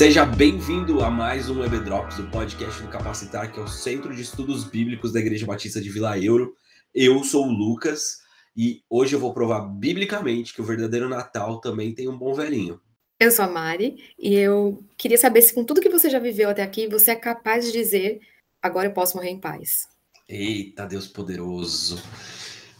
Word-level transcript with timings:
Seja 0.00 0.24
bem-vindo 0.24 1.04
a 1.04 1.10
mais 1.10 1.50
um 1.50 1.60
Web 1.60 1.80
Drops, 1.80 2.18
o 2.18 2.30
podcast 2.30 2.80
do 2.80 2.88
Capacitar, 2.88 3.52
que 3.52 3.60
é 3.60 3.62
o 3.62 3.68
Centro 3.68 4.16
de 4.16 4.22
Estudos 4.22 4.64
Bíblicos 4.64 5.12
da 5.12 5.20
Igreja 5.20 5.44
Batista 5.44 5.78
de 5.78 5.90
Vila 5.90 6.18
Euro. 6.18 6.54
Eu 6.94 7.22
sou 7.22 7.46
o 7.46 7.52
Lucas 7.52 8.16
e 8.56 8.82
hoje 8.88 9.14
eu 9.14 9.20
vou 9.20 9.34
provar 9.34 9.60
biblicamente 9.60 10.54
que 10.54 10.62
o 10.62 10.64
verdadeiro 10.64 11.06
Natal 11.06 11.60
também 11.60 11.94
tem 11.94 12.08
um 12.08 12.16
bom 12.16 12.32
velhinho. 12.32 12.80
Eu 13.20 13.30
sou 13.30 13.44
a 13.44 13.48
Mari 13.48 13.96
e 14.18 14.34
eu 14.36 14.82
queria 14.96 15.18
saber 15.18 15.42
se 15.42 15.52
com 15.52 15.64
tudo 15.64 15.82
que 15.82 15.90
você 15.90 16.08
já 16.08 16.18
viveu 16.18 16.48
até 16.48 16.62
aqui, 16.62 16.88
você 16.88 17.10
é 17.10 17.14
capaz 17.16 17.66
de 17.66 17.72
dizer 17.72 18.20
agora 18.62 18.88
eu 18.88 18.94
posso 18.94 19.18
morrer 19.18 19.28
em 19.28 19.38
paz. 19.38 19.86
Eita, 20.26 20.86
Deus 20.86 21.08
poderoso. 21.08 22.02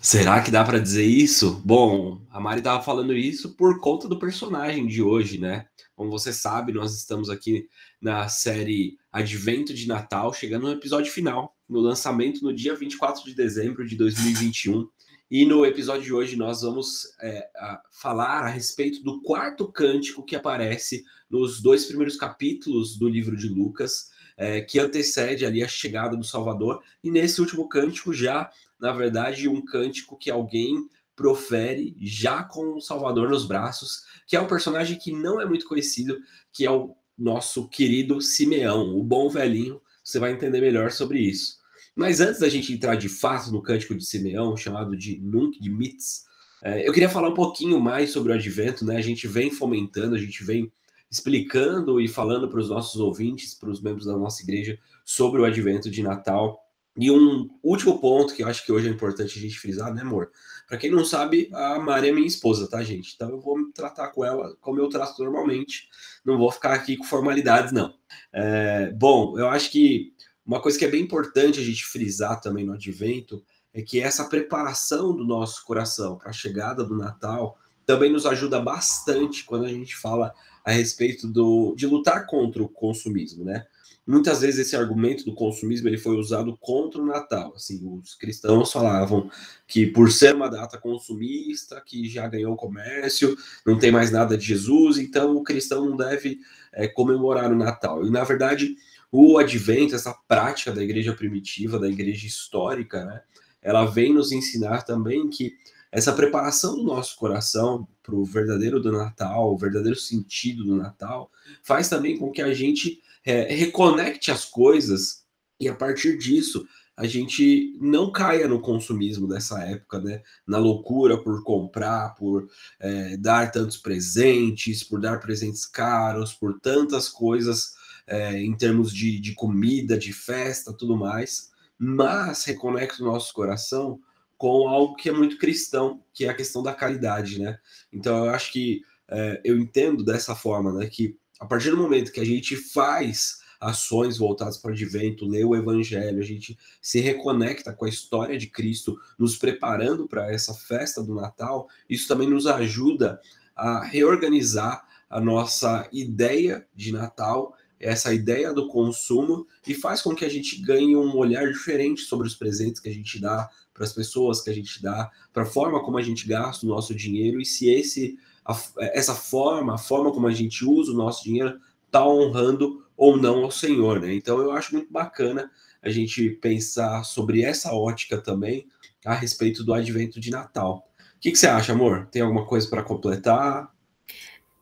Será 0.00 0.40
que 0.40 0.50
dá 0.50 0.64
para 0.64 0.78
dizer 0.78 1.04
isso? 1.04 1.60
Bom, 1.66 2.22
a 2.30 2.40
Mari 2.40 2.60
estava 2.60 2.82
falando 2.82 3.14
isso 3.14 3.54
por 3.56 3.78
conta 3.78 4.08
do 4.08 4.18
personagem 4.18 4.86
de 4.86 5.02
hoje, 5.02 5.36
né? 5.36 5.66
Como 6.00 6.10
você 6.10 6.32
sabe, 6.32 6.72
nós 6.72 6.96
estamos 6.96 7.28
aqui 7.28 7.68
na 8.00 8.26
série 8.26 8.96
Advento 9.12 9.74
de 9.74 9.86
Natal, 9.86 10.32
chegando 10.32 10.62
no 10.62 10.72
episódio 10.72 11.12
final, 11.12 11.54
no 11.68 11.78
lançamento 11.78 12.42
no 12.42 12.54
dia 12.54 12.74
24 12.74 13.22
de 13.22 13.34
dezembro 13.34 13.86
de 13.86 13.96
2021. 13.96 14.88
E 15.30 15.44
no 15.44 15.62
episódio 15.66 16.04
de 16.04 16.14
hoje 16.14 16.36
nós 16.36 16.62
vamos 16.62 17.14
é, 17.20 17.46
a 17.54 17.82
falar 17.92 18.44
a 18.44 18.48
respeito 18.48 19.02
do 19.02 19.20
quarto 19.20 19.70
cântico 19.70 20.24
que 20.24 20.34
aparece 20.34 21.04
nos 21.28 21.60
dois 21.60 21.84
primeiros 21.84 22.16
capítulos 22.16 22.96
do 22.96 23.06
livro 23.06 23.36
de 23.36 23.50
Lucas, 23.50 24.08
é, 24.38 24.62
que 24.62 24.78
antecede 24.78 25.44
ali 25.44 25.62
a 25.62 25.68
chegada 25.68 26.16
do 26.16 26.24
Salvador. 26.24 26.82
E 27.04 27.10
nesse 27.10 27.42
último 27.42 27.68
cântico 27.68 28.14
já, 28.14 28.50
na 28.80 28.90
verdade, 28.90 29.50
um 29.50 29.62
cântico 29.62 30.16
que 30.16 30.30
alguém 30.30 30.88
profere 31.20 31.94
já 32.00 32.42
com 32.42 32.78
o 32.78 32.80
Salvador 32.80 33.28
nos 33.28 33.44
braços, 33.44 34.04
que 34.26 34.34
é 34.34 34.40
um 34.40 34.46
personagem 34.46 34.98
que 34.98 35.12
não 35.12 35.38
é 35.38 35.44
muito 35.44 35.68
conhecido, 35.68 36.18
que 36.50 36.64
é 36.64 36.70
o 36.70 36.96
nosso 37.16 37.68
querido 37.68 38.22
Simeão, 38.22 38.96
o 38.96 39.04
bom 39.04 39.28
velhinho. 39.28 39.82
Você 40.02 40.18
vai 40.18 40.32
entender 40.32 40.62
melhor 40.62 40.90
sobre 40.90 41.18
isso. 41.18 41.58
Mas 41.94 42.20
antes 42.20 42.40
da 42.40 42.48
gente 42.48 42.72
entrar 42.72 42.94
de 42.94 43.10
fato 43.10 43.52
no 43.52 43.60
cântico 43.60 43.94
de 43.94 44.02
Simeão, 44.02 44.56
chamado 44.56 44.96
de 44.96 45.20
Nunc 45.20 45.60
de 45.60 45.68
Mitz, 45.68 46.24
é, 46.62 46.88
eu 46.88 46.92
queria 46.92 47.10
falar 47.10 47.28
um 47.28 47.34
pouquinho 47.34 47.78
mais 47.78 48.12
sobre 48.12 48.32
o 48.32 48.34
advento, 48.34 48.82
né? 48.82 48.96
A 48.96 49.02
gente 49.02 49.28
vem 49.28 49.50
fomentando, 49.50 50.14
a 50.14 50.18
gente 50.18 50.42
vem 50.42 50.72
explicando 51.10 52.00
e 52.00 52.08
falando 52.08 52.48
para 52.48 52.60
os 52.60 52.70
nossos 52.70 52.98
ouvintes, 52.98 53.52
para 53.54 53.68
os 53.68 53.82
membros 53.82 54.06
da 54.06 54.16
nossa 54.16 54.42
igreja, 54.42 54.78
sobre 55.04 55.42
o 55.42 55.44
advento 55.44 55.90
de 55.90 56.02
Natal. 56.02 56.58
E 56.96 57.10
um 57.10 57.48
último 57.62 58.00
ponto 58.00 58.34
que 58.34 58.42
eu 58.42 58.48
acho 58.48 58.64
que 58.64 58.72
hoje 58.72 58.88
é 58.88 58.90
importante 58.90 59.38
a 59.38 59.42
gente 59.42 59.58
frisar, 59.58 59.94
né, 59.94 60.02
amor? 60.02 60.30
Para 60.70 60.78
quem 60.78 60.88
não 60.88 61.04
sabe, 61.04 61.50
a 61.52 61.80
Mari 61.80 62.10
é 62.10 62.12
minha 62.12 62.28
esposa, 62.28 62.70
tá, 62.70 62.80
gente? 62.80 63.12
Então 63.16 63.28
eu 63.28 63.40
vou 63.40 63.58
me 63.58 63.72
tratar 63.72 64.06
com 64.10 64.24
ela 64.24 64.56
como 64.60 64.78
eu 64.78 64.88
trato 64.88 65.20
normalmente. 65.20 65.88
Não 66.24 66.38
vou 66.38 66.48
ficar 66.52 66.72
aqui 66.74 66.96
com 66.96 67.02
formalidades, 67.02 67.72
não. 67.72 67.92
É, 68.32 68.92
bom, 68.92 69.36
eu 69.36 69.48
acho 69.48 69.68
que 69.72 70.12
uma 70.46 70.62
coisa 70.62 70.78
que 70.78 70.84
é 70.84 70.88
bem 70.88 71.02
importante 71.02 71.58
a 71.58 71.64
gente 71.64 71.84
frisar 71.84 72.40
também 72.40 72.64
no 72.64 72.74
advento 72.74 73.42
é 73.74 73.82
que 73.82 74.00
essa 74.00 74.24
preparação 74.26 75.12
do 75.12 75.24
nosso 75.24 75.64
coração 75.64 76.16
para 76.16 76.30
a 76.30 76.32
chegada 76.32 76.84
do 76.84 76.96
Natal 76.96 77.58
também 77.84 78.12
nos 78.12 78.24
ajuda 78.24 78.60
bastante 78.60 79.44
quando 79.44 79.64
a 79.64 79.70
gente 79.70 79.96
fala 79.96 80.32
a 80.64 80.70
respeito 80.70 81.26
do, 81.26 81.74
de 81.76 81.84
lutar 81.84 82.26
contra 82.26 82.62
o 82.62 82.68
consumismo, 82.68 83.44
né? 83.44 83.66
Muitas 84.06 84.40
vezes 84.40 84.66
esse 84.66 84.74
argumento 84.74 85.24
do 85.24 85.34
consumismo 85.34 85.88
ele 85.88 85.98
foi 85.98 86.16
usado 86.16 86.56
contra 86.58 87.00
o 87.00 87.06
Natal. 87.06 87.52
Assim, 87.54 87.80
os 87.84 88.14
cristãos 88.14 88.72
falavam 88.72 89.30
que 89.66 89.86
por 89.86 90.10
ser 90.10 90.34
uma 90.34 90.48
data 90.48 90.78
consumista, 90.78 91.80
que 91.80 92.08
já 92.08 92.26
ganhou 92.26 92.54
o 92.54 92.56
comércio, 92.56 93.36
não 93.64 93.78
tem 93.78 93.92
mais 93.92 94.10
nada 94.10 94.36
de 94.36 94.44
Jesus, 94.44 94.98
então 94.98 95.36
o 95.36 95.42
cristão 95.42 95.88
não 95.88 95.96
deve 95.96 96.38
é, 96.72 96.88
comemorar 96.88 97.52
o 97.52 97.56
Natal. 97.56 98.04
E 98.04 98.10
na 98.10 98.24
verdade, 98.24 98.74
o 99.12 99.38
advento, 99.38 99.94
essa 99.94 100.14
prática 100.26 100.72
da 100.72 100.82
igreja 100.82 101.12
primitiva, 101.12 101.78
da 101.78 101.88
igreja 101.88 102.26
histórica, 102.26 103.04
né, 103.04 103.22
ela 103.62 103.84
vem 103.84 104.12
nos 104.12 104.32
ensinar 104.32 104.82
também 104.82 105.28
que 105.28 105.54
essa 105.92 106.12
preparação 106.12 106.76
do 106.76 106.84
nosso 106.84 107.16
coração 107.16 107.86
para 108.02 108.14
o 108.14 108.24
verdadeiro 108.24 108.80
do 108.80 108.92
Natal, 108.92 109.52
o 109.52 109.58
verdadeiro 109.58 109.98
sentido 109.98 110.64
do 110.64 110.76
Natal, 110.76 111.30
faz 111.62 111.88
também 111.88 112.16
com 112.16 112.30
que 112.30 112.40
a 112.40 112.54
gente 112.54 113.00
é, 113.24 113.52
reconecte 113.54 114.30
as 114.30 114.44
coisas 114.44 115.24
e 115.58 115.68
a 115.68 115.74
partir 115.74 116.16
disso 116.16 116.66
a 116.96 117.06
gente 117.06 117.78
não 117.80 118.12
caia 118.12 118.46
no 118.46 118.60
consumismo 118.60 119.26
dessa 119.26 119.58
época, 119.62 119.98
né? 120.00 120.22
Na 120.46 120.58
loucura 120.58 121.16
por 121.16 121.42
comprar, 121.42 122.14
por 122.14 122.46
é, 122.78 123.16
dar 123.16 123.50
tantos 123.50 123.78
presentes, 123.78 124.84
por 124.84 125.00
dar 125.00 125.18
presentes 125.18 125.64
caros, 125.64 126.34
por 126.34 126.60
tantas 126.60 127.08
coisas 127.08 127.74
é, 128.06 128.38
em 128.38 128.54
termos 128.54 128.92
de, 128.92 129.18
de 129.18 129.34
comida, 129.34 129.96
de 129.96 130.12
festa, 130.12 130.74
tudo 130.74 130.94
mais, 130.94 131.50
mas 131.78 132.44
reconecta 132.44 133.02
o 133.02 133.06
nosso 133.06 133.32
coração 133.32 133.98
com 134.36 134.68
algo 134.68 134.94
que 134.94 135.08
é 135.08 135.12
muito 135.12 135.38
cristão, 135.38 136.02
que 136.12 136.26
é 136.26 136.28
a 136.28 136.34
questão 136.34 136.62
da 136.62 136.74
caridade, 136.74 137.38
né? 137.38 137.58
Então 137.90 138.26
eu 138.26 138.30
acho 138.30 138.52
que 138.52 138.82
é, 139.08 139.40
eu 139.42 139.58
entendo 139.58 140.04
dessa 140.04 140.34
forma, 140.34 140.72
né? 140.72 140.86
Que 140.86 141.16
a 141.40 141.46
partir 141.46 141.70
do 141.70 141.76
momento 141.78 142.12
que 142.12 142.20
a 142.20 142.24
gente 142.24 142.54
faz 142.54 143.40
ações 143.58 144.18
voltadas 144.18 144.58
para 144.58 144.70
o 144.70 144.74
advento, 144.74 145.26
lê 145.26 145.42
o 145.42 145.56
evangelho, 145.56 146.18
a 146.18 146.24
gente 146.24 146.58
se 146.80 147.00
reconecta 147.00 147.72
com 147.72 147.86
a 147.86 147.88
história 147.88 148.38
de 148.38 148.46
Cristo, 148.46 148.98
nos 149.18 149.36
preparando 149.36 150.06
para 150.06 150.32
essa 150.32 150.54
festa 150.54 151.02
do 151.02 151.14
Natal, 151.14 151.68
isso 151.88 152.06
também 152.06 152.28
nos 152.28 152.46
ajuda 152.46 153.20
a 153.56 153.84
reorganizar 153.84 154.86
a 155.08 155.20
nossa 155.20 155.88
ideia 155.92 156.66
de 156.74 156.92
Natal, 156.92 157.54
essa 157.78 158.14
ideia 158.14 158.52
do 158.52 158.68
consumo, 158.68 159.46
e 159.66 159.74
faz 159.74 160.00
com 160.00 160.14
que 160.14 160.24
a 160.24 160.28
gente 160.28 160.60
ganhe 160.62 160.94
um 160.94 161.16
olhar 161.16 161.50
diferente 161.50 162.02
sobre 162.02 162.26
os 162.26 162.34
presentes 162.34 162.80
que 162.80 162.88
a 162.88 162.94
gente 162.94 163.18
dá 163.18 163.48
para 163.74 163.84
as 163.84 163.92
pessoas 163.92 164.42
que 164.42 164.50
a 164.50 164.54
gente 164.54 164.82
dá, 164.82 165.10
para 165.32 165.42
a 165.42 165.46
forma 165.46 165.82
como 165.82 165.98
a 165.98 166.02
gente 166.02 166.28
gasta 166.28 166.64
o 166.64 166.68
nosso 166.68 166.94
dinheiro 166.94 167.40
e 167.40 167.46
se 167.46 167.68
esse 167.68 168.18
a, 168.50 168.84
essa 168.92 169.14
forma, 169.14 169.74
a 169.74 169.78
forma 169.78 170.12
como 170.12 170.26
a 170.26 170.32
gente 170.32 170.64
usa 170.64 170.92
o 170.92 170.96
nosso 170.96 171.24
dinheiro, 171.24 171.58
está 171.86 172.06
honrando 172.06 172.84
ou 172.96 173.16
não 173.16 173.44
ao 173.44 173.50
Senhor, 173.50 174.00
né? 174.00 174.14
Então 174.14 174.38
eu 174.38 174.52
acho 174.52 174.74
muito 174.74 174.92
bacana 174.92 175.50
a 175.82 175.90
gente 175.90 176.30
pensar 176.30 177.02
sobre 177.04 177.42
essa 177.42 177.72
ótica 177.72 178.20
também 178.20 178.66
a 179.04 179.14
respeito 179.14 179.64
do 179.64 179.72
advento 179.72 180.20
de 180.20 180.30
Natal. 180.30 180.86
O 181.16 181.20
que, 181.20 181.30
que 181.30 181.38
você 181.38 181.46
acha, 181.46 181.72
amor? 181.72 182.06
Tem 182.10 182.22
alguma 182.22 182.46
coisa 182.46 182.68
para 182.68 182.82
completar? 182.82 183.70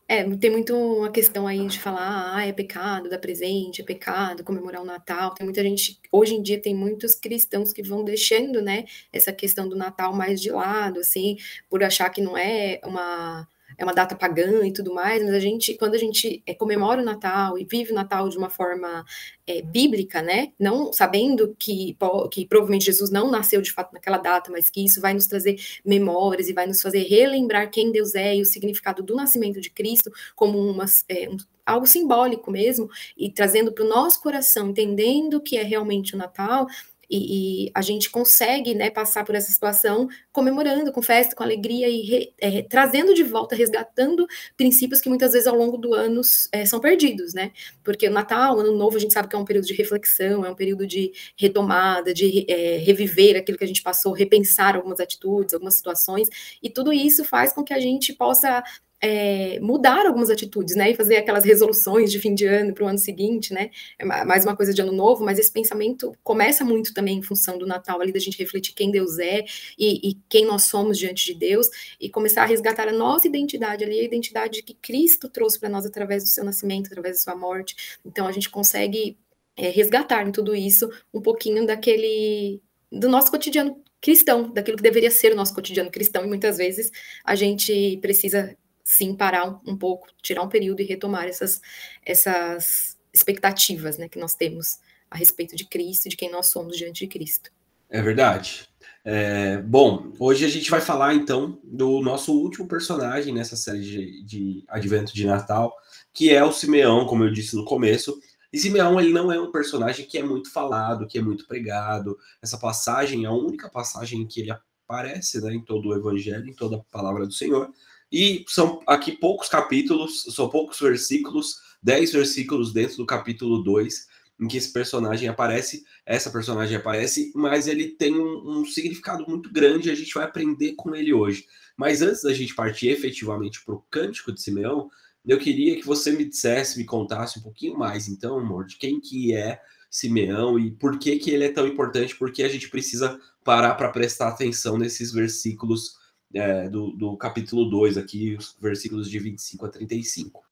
É, 0.07 0.23
tem 0.37 0.49
muito 0.49 0.75
uma 0.75 1.11
questão 1.11 1.45
aí 1.45 1.67
de 1.67 1.79
falar, 1.79 2.35
ah, 2.35 2.43
é 2.43 2.51
pecado 2.51 3.09
dar 3.09 3.19
presente, 3.19 3.81
é 3.81 3.85
pecado 3.85 4.43
comemorar 4.43 4.81
o 4.81 4.85
Natal. 4.85 5.35
Tem 5.35 5.45
muita 5.45 5.61
gente, 5.61 5.99
hoje 6.11 6.33
em 6.33 6.41
dia 6.41 6.59
tem 6.59 6.73
muitos 6.73 7.13
cristãos 7.13 7.71
que 7.71 7.83
vão 7.83 8.03
deixando, 8.03 8.59
né, 8.59 8.85
essa 9.13 9.31
questão 9.31 9.69
do 9.69 9.75
Natal 9.75 10.11
mais 10.11 10.41
de 10.41 10.49
lado, 10.49 10.99
assim, 10.99 11.37
por 11.69 11.83
achar 11.83 12.09
que 12.09 12.21
não 12.21 12.35
é 12.35 12.81
uma 12.83 13.47
é 13.79 13.83
uma 13.85 13.93
data 13.93 14.13
pagã 14.13 14.67
e 14.67 14.73
tudo 14.73 14.93
mais, 14.93 15.23
mas 15.23 15.33
a 15.33 15.39
gente, 15.39 15.73
quando 15.75 15.95
a 15.95 15.97
gente 15.97 16.43
é, 16.45 16.53
comemora 16.53 17.01
o 17.01 17.05
Natal 17.05 17.57
e 17.57 17.63
vive 17.63 17.93
o 17.93 17.95
Natal 17.95 18.27
de 18.27 18.37
uma 18.37 18.49
forma 18.49 19.05
é, 19.47 19.61
bíblica, 19.61 20.21
né, 20.21 20.51
não 20.59 20.91
sabendo 20.91 21.55
que, 21.57 21.97
que 22.29 22.45
provavelmente 22.45 22.85
Jesus 22.85 23.09
não 23.09 23.31
nasceu 23.31 23.61
de 23.61 23.71
fato 23.71 23.93
naquela 23.93 24.17
data, 24.17 24.51
mas 24.51 24.69
que 24.69 24.83
isso 24.83 24.99
vai 24.99 25.13
nos 25.13 25.27
trazer 25.27 25.55
memórias 25.85 26.49
e 26.49 26.53
vai 26.53 26.67
nos 26.67 26.81
fazer 26.81 27.03
relembrar 27.03 27.71
quem 27.71 27.89
Deus 27.89 28.15
é 28.15 28.35
e 28.35 28.41
o 28.41 28.45
significado 28.45 29.01
do 29.01 29.15
nascimento 29.15 29.61
de 29.61 29.69
Cristo 29.69 30.11
como 30.35 30.59
uma, 30.59 30.83
é, 31.07 31.29
um, 31.29 31.37
algo 31.65 31.87
simbólico 31.87 32.51
mesmo, 32.51 32.89
e 33.17 33.31
trazendo 33.31 33.71
para 33.71 33.85
o 33.85 33.87
nosso 33.87 34.21
coração, 34.21 34.71
entendendo 34.71 35.39
que 35.39 35.55
é 35.55 35.63
realmente 35.63 36.15
o 36.15 36.17
Natal, 36.17 36.67
e, 37.09 37.65
e, 37.65 37.71
a 37.73 37.81
gente 37.81 38.09
consegue 38.09 38.73
né, 38.75 38.89
passar 38.89 39.25
por 39.25 39.35
essa 39.35 39.51
situação 39.51 40.07
comemorando, 40.31 40.91
com 40.91 41.01
festa, 41.01 41.35
com 41.35 41.43
alegria 41.43 41.89
e 41.89 42.01
re, 42.01 42.33
é, 42.37 42.61
trazendo 42.61 43.13
de 43.13 43.23
volta, 43.23 43.55
resgatando 43.55 44.27
princípios 44.55 45.01
que 45.01 45.09
muitas 45.09 45.33
vezes 45.33 45.47
ao 45.47 45.55
longo 45.55 45.77
do 45.77 45.93
ano 45.93 46.21
é, 46.51 46.65
são 46.65 46.79
perdidos, 46.79 47.33
né? 47.33 47.51
Porque 47.83 48.07
o 48.07 48.11
Natal, 48.11 48.57
o 48.57 48.59
Ano 48.59 48.75
Novo, 48.77 48.97
a 48.97 48.99
gente 48.99 49.13
sabe 49.13 49.27
que 49.27 49.35
é 49.35 49.39
um 49.39 49.45
período 49.45 49.65
de 49.65 49.73
reflexão, 49.73 50.45
é 50.45 50.49
um 50.51 50.55
período 50.55 50.85
de 50.85 51.11
retomada, 51.37 52.13
de 52.13 52.45
é, 52.47 52.77
reviver 52.77 53.35
aquilo 53.37 53.57
que 53.57 53.63
a 53.63 53.67
gente 53.67 53.81
passou, 53.81 54.11
repensar 54.13 54.75
algumas 54.75 54.99
atitudes, 54.99 55.53
algumas 55.53 55.75
situações, 55.75 56.29
e 56.61 56.69
tudo 56.69 56.93
isso 56.93 57.23
faz 57.23 57.53
com 57.53 57.63
que 57.63 57.73
a 57.73 57.79
gente 57.79 58.13
possa 58.13 58.63
é, 59.01 59.59
mudar 59.61 60.05
algumas 60.05 60.29
atitudes, 60.29 60.75
né, 60.75 60.91
e 60.91 60.95
fazer 60.95 61.17
aquelas 61.17 61.45
resoluções 61.45 62.11
de 62.11 62.19
fim 62.19 62.33
de 62.33 62.45
ano 62.45 62.73
para 62.73 62.83
o 62.83 62.87
ano 62.87 62.97
seguinte, 62.97 63.53
né, 63.53 63.69
é 63.97 64.05
mais 64.05 64.43
uma 64.43 64.55
coisa 64.55 64.73
de 64.73 64.81
ano 64.81 64.91
novo, 64.91 65.23
mas 65.23 65.39
esse 65.39 65.51
pensamento 65.51 66.13
começa 66.23 66.65
muito 66.65 66.93
também 66.93 67.17
em 67.17 67.21
função 67.21 67.57
do 67.57 67.65
Natal, 67.65 68.01
ali 68.01 68.11
da 68.11 68.19
gente 68.19 68.37
refletir 68.37 68.73
quem 68.73 68.91
Deus 68.91 69.17
é 69.19 69.45
e, 69.77 70.09
e 70.09 70.17
quem 70.27 70.45
nós 70.45 70.63
somos 70.63 70.97
diante 70.97 71.25
de 71.25 71.33
Deus, 71.33 71.69
e 71.99 72.09
começar 72.09 72.43
a 72.43 72.45
resgatar 72.45 72.87
a 72.87 72.93
nossa 72.93 73.27
identidade 73.27 73.83
ali, 73.83 73.99
a 73.99 74.03
identidade 74.03 74.61
que 74.63 74.73
Cristo 74.73 75.29
trouxe 75.29 75.59
para 75.59 75.69
nós 75.69 75.85
através 75.85 76.23
do 76.23 76.29
seu 76.29 76.43
nascimento, 76.43 76.87
através 76.87 77.17
da 77.17 77.21
sua 77.21 77.35
morte, 77.35 77.97
então 78.05 78.27
a 78.27 78.31
gente 78.31 78.49
consegue 78.49 79.17
é, 79.55 79.69
resgatar 79.69 80.27
em 80.27 80.31
tudo 80.31 80.55
isso 80.55 80.89
um 81.13 81.21
pouquinho 81.21 81.65
daquele, 81.65 82.61
do 82.91 83.07
nosso 83.07 83.31
cotidiano 83.31 83.81
cristão, 84.01 84.51
daquilo 84.51 84.77
que 84.77 84.83
deveria 84.83 85.11
ser 85.11 85.33
o 85.33 85.35
nosso 85.35 85.53
cotidiano 85.53 85.91
cristão, 85.91 86.23
e 86.25 86.27
muitas 86.27 86.57
vezes 86.57 86.91
a 87.23 87.35
gente 87.35 87.97
precisa 88.01 88.55
sim 88.83 89.15
parar 89.15 89.49
um, 89.49 89.71
um 89.73 89.77
pouco, 89.77 90.07
tirar 90.21 90.41
um 90.41 90.49
período 90.49 90.81
e 90.81 90.85
retomar 90.85 91.25
essas, 91.25 91.61
essas 92.05 92.97
expectativas 93.13 93.97
né, 93.97 94.07
que 94.07 94.19
nós 94.19 94.35
temos 94.35 94.79
a 95.09 95.17
respeito 95.17 95.55
de 95.55 95.65
Cristo 95.65 96.09
de 96.09 96.15
quem 96.15 96.31
nós 96.31 96.47
somos 96.47 96.77
diante 96.77 97.05
de 97.05 97.07
Cristo. 97.07 97.51
É 97.89 98.01
verdade. 98.01 98.69
É, 99.03 99.57
bom, 99.61 100.11
hoje 100.19 100.45
a 100.45 100.49
gente 100.49 100.69
vai 100.69 100.81
falar 100.81 101.15
então 101.15 101.59
do 101.63 102.01
nosso 102.01 102.33
último 102.33 102.67
personagem 102.67 103.33
nessa 103.33 103.55
série 103.55 103.81
de, 103.81 104.23
de 104.23 104.63
Advento 104.67 105.13
de 105.13 105.25
Natal, 105.25 105.73
que 106.13 106.29
é 106.29 106.43
o 106.43 106.51
Simeão, 106.51 107.05
como 107.05 107.23
eu 107.23 107.31
disse 107.31 107.55
no 107.55 107.65
começo. 107.65 108.19
E 108.51 108.59
Simeão, 108.59 108.99
ele 108.99 109.13
não 109.13 109.31
é 109.31 109.39
um 109.39 109.51
personagem 109.51 110.05
que 110.05 110.17
é 110.17 110.23
muito 110.23 110.51
falado, 110.51 111.07
que 111.07 111.17
é 111.17 111.21
muito 111.21 111.47
pregado. 111.47 112.17
Essa 112.41 112.57
passagem 112.57 113.23
é 113.23 113.27
a 113.27 113.31
única 113.31 113.69
passagem 113.69 114.25
que 114.27 114.41
ele 114.41 114.51
aparece 114.51 115.39
né, 115.41 115.53
em 115.53 115.63
todo 115.63 115.89
o 115.89 115.95
Evangelho, 115.95 116.47
em 116.47 116.53
toda 116.53 116.77
a 116.77 116.83
palavra 116.91 117.25
do 117.25 117.33
Senhor. 117.33 117.71
E 118.11 118.43
são 118.47 118.81
aqui 118.87 119.11
poucos 119.11 119.47
capítulos, 119.47 120.23
são 120.33 120.49
poucos 120.49 120.79
versículos, 120.79 121.55
dez 121.81 122.11
versículos 122.11 122.73
dentro 122.73 122.97
do 122.97 123.05
capítulo 123.05 123.63
2, 123.63 124.07
em 124.39 124.47
que 124.47 124.57
esse 124.57 124.71
personagem 124.71 125.27
aparece, 125.27 125.83
essa 126.05 126.31
personagem 126.31 126.77
aparece, 126.77 127.31
mas 127.35 127.67
ele 127.67 127.89
tem 127.89 128.15
um, 128.15 128.61
um 128.61 128.65
significado 128.65 129.25
muito 129.27 129.51
grande 129.51 129.89
e 129.89 129.91
a 129.91 129.95
gente 129.95 130.13
vai 130.13 130.23
aprender 130.23 130.73
com 130.73 130.95
ele 130.95 131.13
hoje. 131.13 131.45
Mas 131.77 132.01
antes 132.01 132.23
da 132.23 132.33
gente 132.33 132.55
partir 132.55 132.89
efetivamente 132.89 133.63
para 133.63 133.75
o 133.75 133.83
Cântico 133.91 134.31
de 134.31 134.41
Simeão, 134.41 134.89
eu 135.25 135.37
queria 135.37 135.75
que 135.75 135.85
você 135.85 136.11
me 136.11 136.23
dissesse, 136.23 136.77
me 136.77 136.85
contasse 136.85 137.37
um 137.37 137.41
pouquinho 137.41 137.77
mais, 137.77 138.07
então, 138.07 138.39
amor, 138.39 138.65
de 138.65 138.77
quem 138.77 138.99
que 138.99 139.35
é 139.35 139.61
Simeão 139.89 140.57
e 140.57 140.71
por 140.71 140.97
que 140.97 141.17
que 141.17 141.31
ele 141.31 141.43
é 141.43 141.51
tão 141.51 141.67
importante, 141.67 142.15
porque 142.15 142.41
a 142.41 142.49
gente 142.49 142.69
precisa 142.69 143.19
parar 143.43 143.75
para 143.75 143.89
prestar 143.89 144.29
atenção 144.29 144.77
nesses 144.77 145.11
versículos 145.11 145.98
é, 146.33 146.69
do, 146.69 146.91
do 146.91 147.17
capítulo 147.17 147.65
2 147.69 147.97
aqui, 147.97 148.35
os 148.35 148.55
versículos 148.59 149.09
de 149.09 149.19
25 149.19 149.65
a 149.65 149.69
35. 149.69 150.43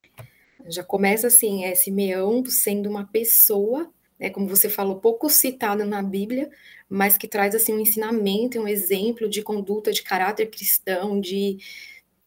Já 0.68 0.84
começa 0.84 1.28
assim, 1.28 1.64
é 1.64 1.76
Simeão 1.76 2.44
sendo 2.46 2.90
uma 2.90 3.06
pessoa, 3.06 3.90
né, 4.20 4.30
como 4.30 4.48
você 4.48 4.70
falou, 4.70 4.98
pouco 5.00 5.30
citada 5.30 5.86
na 5.86 6.02
Bíblia, 6.02 6.50
mas 6.90 7.18
que 7.18 7.28
traz 7.28 7.54
assim 7.56 7.74
um 7.74 7.80
ensinamento, 7.80 8.60
um 8.60 8.68
exemplo 8.68 9.30
de 9.30 9.42
conduta, 9.42 9.92
de 9.92 10.02
caráter 10.02 10.50
cristão, 10.50 11.20
de, 11.22 11.58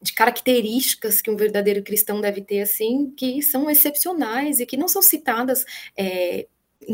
de 0.01 0.13
características 0.13 1.21
que 1.21 1.29
um 1.29 1.35
verdadeiro 1.35 1.83
cristão 1.83 2.21
deve 2.21 2.41
ter, 2.41 2.61
assim, 2.61 3.11
que 3.11 3.41
são 3.41 3.69
excepcionais 3.69 4.59
e 4.59 4.65
que 4.65 4.77
não 4.77 4.87
são 4.87 5.01
citadas 5.01 5.65
é, 5.95 6.47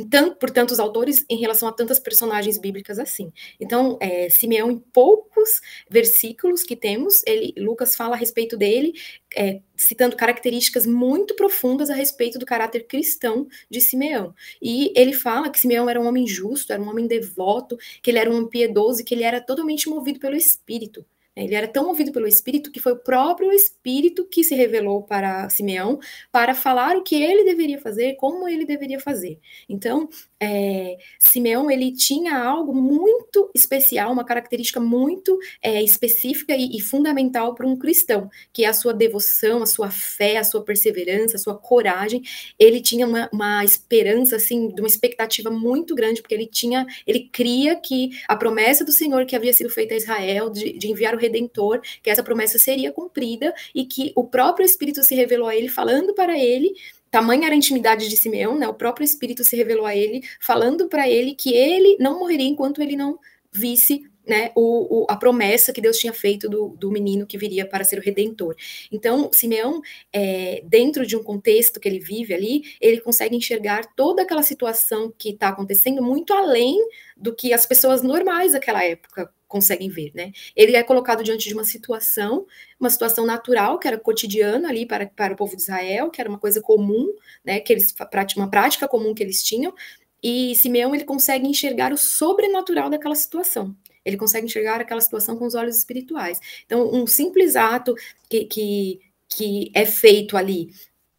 tanto, 0.10 0.36
por 0.38 0.50
tantos 0.50 0.80
autores 0.80 1.26
em 1.30 1.38
relação 1.38 1.68
a 1.68 1.72
tantas 1.72 2.00
personagens 2.00 2.58
bíblicas 2.58 3.00
assim. 3.00 3.32
Então, 3.60 3.98
é, 4.02 4.30
Simeão, 4.30 4.70
em 4.70 4.78
poucos 4.78 5.62
versículos 5.90 6.64
que 6.64 6.76
temos, 6.76 7.24
ele, 7.26 7.54
Lucas 7.58 7.96
fala 7.96 8.16
a 8.16 8.18
respeito 8.18 8.58
dele, 8.58 8.94
é, 9.36 9.62
citando 9.76 10.16
características 10.16 10.86
muito 10.86 11.36
profundas 11.36 11.90
a 11.90 11.96
respeito 11.96 12.38
do 12.40 12.46
caráter 12.46 12.88
cristão 12.88 13.48
de 13.70 13.80
Simeão. 13.82 14.34
E 14.62 14.92
ele 14.96 15.14
fala 15.14 15.50
que 15.50 15.60
Simeão 15.60 15.90
era 15.90 16.00
um 16.00 16.08
homem 16.08 16.28
justo, 16.28 16.74
era 16.74 16.82
um 16.82 16.90
homem 16.90 17.08
devoto, 17.08 17.78
que 18.02 18.12
ele 18.12 18.20
era 18.20 18.30
um 18.30 18.48
piedoso 18.48 19.02
e 19.02 19.04
que 19.04 19.14
ele 19.14 19.24
era 19.24 19.42
totalmente 19.42 19.90
movido 19.90 20.20
pelo 20.20 20.36
Espírito. 20.36 21.06
Ele 21.44 21.56
era 21.56 21.68
tão 21.68 21.86
movido 21.86 22.12
pelo 22.12 22.28
Espírito 22.28 22.72
que 22.72 22.80
foi 22.80 22.94
o 22.94 23.00
próprio 23.00 23.52
Espírito 23.52 24.26
que 24.26 24.44
se 24.44 24.56
revelou 24.56 25.04
para 25.04 25.50
Simeão 25.50 26.00
para 26.32 26.56
falar 26.56 26.98
o 26.98 27.04
que 27.04 27.22
ele 27.22 27.44
deveria 27.44 27.80
fazer, 27.80 28.16
como 28.16 28.48
ele 28.48 28.66
deveria 28.66 29.00
fazer. 29.00 29.40
Então, 29.70 30.10
é, 30.40 30.98
Simeão 31.20 31.70
ele 31.70 31.92
tinha 31.92 32.38
algo 32.38 32.74
muito 32.74 33.50
especial, 33.56 34.12
uma 34.12 34.24
característica 34.24 34.80
muito 34.80 35.38
é, 35.62 35.82
específica 35.82 36.56
e, 36.56 36.78
e 36.78 36.82
fundamental 36.82 37.56
para 37.56 37.68
um 37.68 37.78
cristão, 37.78 38.30
que 38.54 38.64
é 38.64 38.68
a 38.68 38.74
sua 38.74 38.94
devoção, 38.94 39.64
a 39.64 39.66
sua 39.66 39.90
fé, 39.90 40.38
a 40.38 40.44
sua 40.44 40.64
perseverança, 40.64 41.36
a 41.36 41.40
sua 41.40 41.56
coragem. 41.56 42.22
Ele 42.60 42.82
tinha 42.82 43.06
uma, 43.06 43.30
uma 43.32 43.64
esperança 43.64 44.36
assim, 44.36 44.70
de 44.70 44.82
uma 44.82 44.88
expectativa 44.88 45.50
muito 45.50 45.96
grande, 45.96 46.22
porque 46.22 46.36
ele 46.36 46.48
tinha, 46.48 46.86
ele 47.06 47.30
cria 47.32 47.76
que 47.76 48.12
a 48.28 48.36
promessa 48.36 48.86
do 48.86 48.92
Senhor 48.92 49.26
que 49.26 49.36
havia 49.36 49.54
sido 49.54 49.70
feita 49.70 49.94
a 49.94 49.98
Israel 49.98 50.50
de, 50.50 50.74
de 50.74 50.88
enviar 50.88 51.16
o 51.16 51.20
Redentor, 51.28 51.82
que 52.02 52.10
essa 52.10 52.24
promessa 52.24 52.58
seria 52.58 52.92
cumprida 52.92 53.54
e 53.74 53.86
que 53.86 54.12
o 54.16 54.24
próprio 54.24 54.66
Espírito 54.66 55.04
se 55.04 55.16
revelou 55.16 55.48
a 55.48 55.56
ele, 55.56 55.70
falando 55.70 56.14
para 56.14 56.38
ele 56.38 56.74
Tamanha 57.10 57.46
era 57.46 57.56
a 57.56 57.58
intimidade 57.58 58.10
de 58.10 58.18
Simeão, 58.18 58.58
né? 58.58 58.68
O 58.68 58.74
próprio 58.74 59.06
Espírito 59.06 59.44
se 59.44 59.56
revelou 59.56 59.86
a 59.86 59.96
ele, 59.96 60.22
falando 60.42 60.88
para 60.90 61.10
ele 61.10 61.36
que 61.36 61.54
ele 61.54 61.98
não 62.00 62.20
morreria 62.20 62.48
enquanto 62.48 62.82
ele 62.82 62.96
não 62.96 63.18
visse 63.52 64.04
né, 64.28 64.52
o, 64.56 65.04
o, 65.04 65.06
a 65.10 65.16
promessa 65.16 65.72
que 65.72 65.80
Deus 65.80 65.98
tinha 65.98 66.12
feito 66.12 66.50
do, 66.50 66.76
do, 66.78 66.92
menino 66.92 67.26
que 67.26 67.38
viria 67.38 67.66
para 67.66 67.86
ser 67.86 67.98
o 67.98 68.02
redentor. 68.02 68.56
Então, 68.92 69.30
Simeão, 69.32 69.82
é, 70.12 70.62
dentro 70.66 71.08
de 71.08 71.16
um 71.16 71.24
contexto 71.24 71.80
que 71.80 71.88
ele 71.88 71.98
vive 72.00 72.34
ali, 72.34 72.62
ele 72.82 73.00
consegue 73.00 73.38
enxergar 73.38 73.86
toda 73.96 74.24
aquela 74.24 74.44
situação 74.44 75.14
que 75.18 75.30
está 75.30 75.48
acontecendo 75.48 76.04
muito 76.04 76.34
além 76.34 76.78
do 77.16 77.34
que 77.34 77.54
as 77.54 77.66
pessoas 77.66 78.02
normais 78.02 78.52
daquela 78.52 78.84
época 78.84 79.32
conseguem 79.48 79.90
ver, 79.90 80.12
né? 80.14 80.32
Ele 80.56 80.76
é 80.76 80.84
colocado 80.84 81.24
diante 81.24 81.48
de 81.48 81.54
uma 81.54 81.64
situação, 81.64 82.46
uma 82.80 82.90
situação 82.90 83.26
natural, 83.26 83.80
que 83.80 83.88
era 83.88 83.98
cotidiana 83.98 84.70
ali 84.70 84.86
para, 84.86 85.08
para 85.08 85.34
o 85.34 85.38
povo 85.38 85.56
de 85.56 85.62
Israel, 85.62 86.10
que 86.10 86.20
era 86.20 86.30
uma 86.30 86.40
coisa 86.40 86.62
comum, 86.62 87.14
né? 87.44 87.60
Que 87.60 87.74
eles 87.74 87.94
uma 88.36 88.50
prática 88.50 88.88
comum 88.88 89.14
que 89.14 89.24
eles 89.24 89.42
tinham. 89.42 89.74
E 90.22 90.56
Simeão 90.56 90.94
ele 90.94 91.06
consegue 91.06 91.48
enxergar 91.48 91.94
o 91.94 91.98
sobrenatural 91.98 92.90
daquela 92.90 93.16
situação. 93.16 93.76
Ele 94.04 94.18
consegue 94.18 94.46
enxergar 94.46 94.82
aquela 94.82 95.02
situação 95.02 95.38
com 95.38 95.46
os 95.46 95.56
olhos 95.56 95.78
espirituais. 95.78 96.40
Então, 96.66 96.90
um 96.94 97.06
simples 97.06 97.56
ato 97.56 97.94
que, 98.30 98.46
que, 98.46 99.00
que 99.30 99.72
é 99.74 99.86
feito 99.86 100.38
ali 100.38 100.70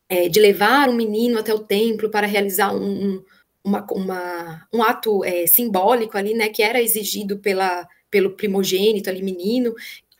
é, 0.08 0.28
de 0.28 0.40
levar 0.40 0.88
um 0.88 0.94
menino 0.94 1.38
até 1.38 1.52
o 1.52 1.58
templo 1.58 2.10
para 2.10 2.26
realizar 2.26 2.74
um, 2.74 3.14
um 3.14 3.24
uma, 3.68 3.86
uma, 3.90 4.66
um 4.72 4.82
ato 4.82 5.24
é, 5.24 5.46
simbólico 5.46 6.16
ali, 6.16 6.34
né, 6.34 6.48
que 6.48 6.62
era 6.62 6.80
exigido 6.80 7.38
pela, 7.38 7.86
pelo 8.10 8.30
primogênito 8.30 9.10
ali, 9.10 9.22
menino, 9.22 9.74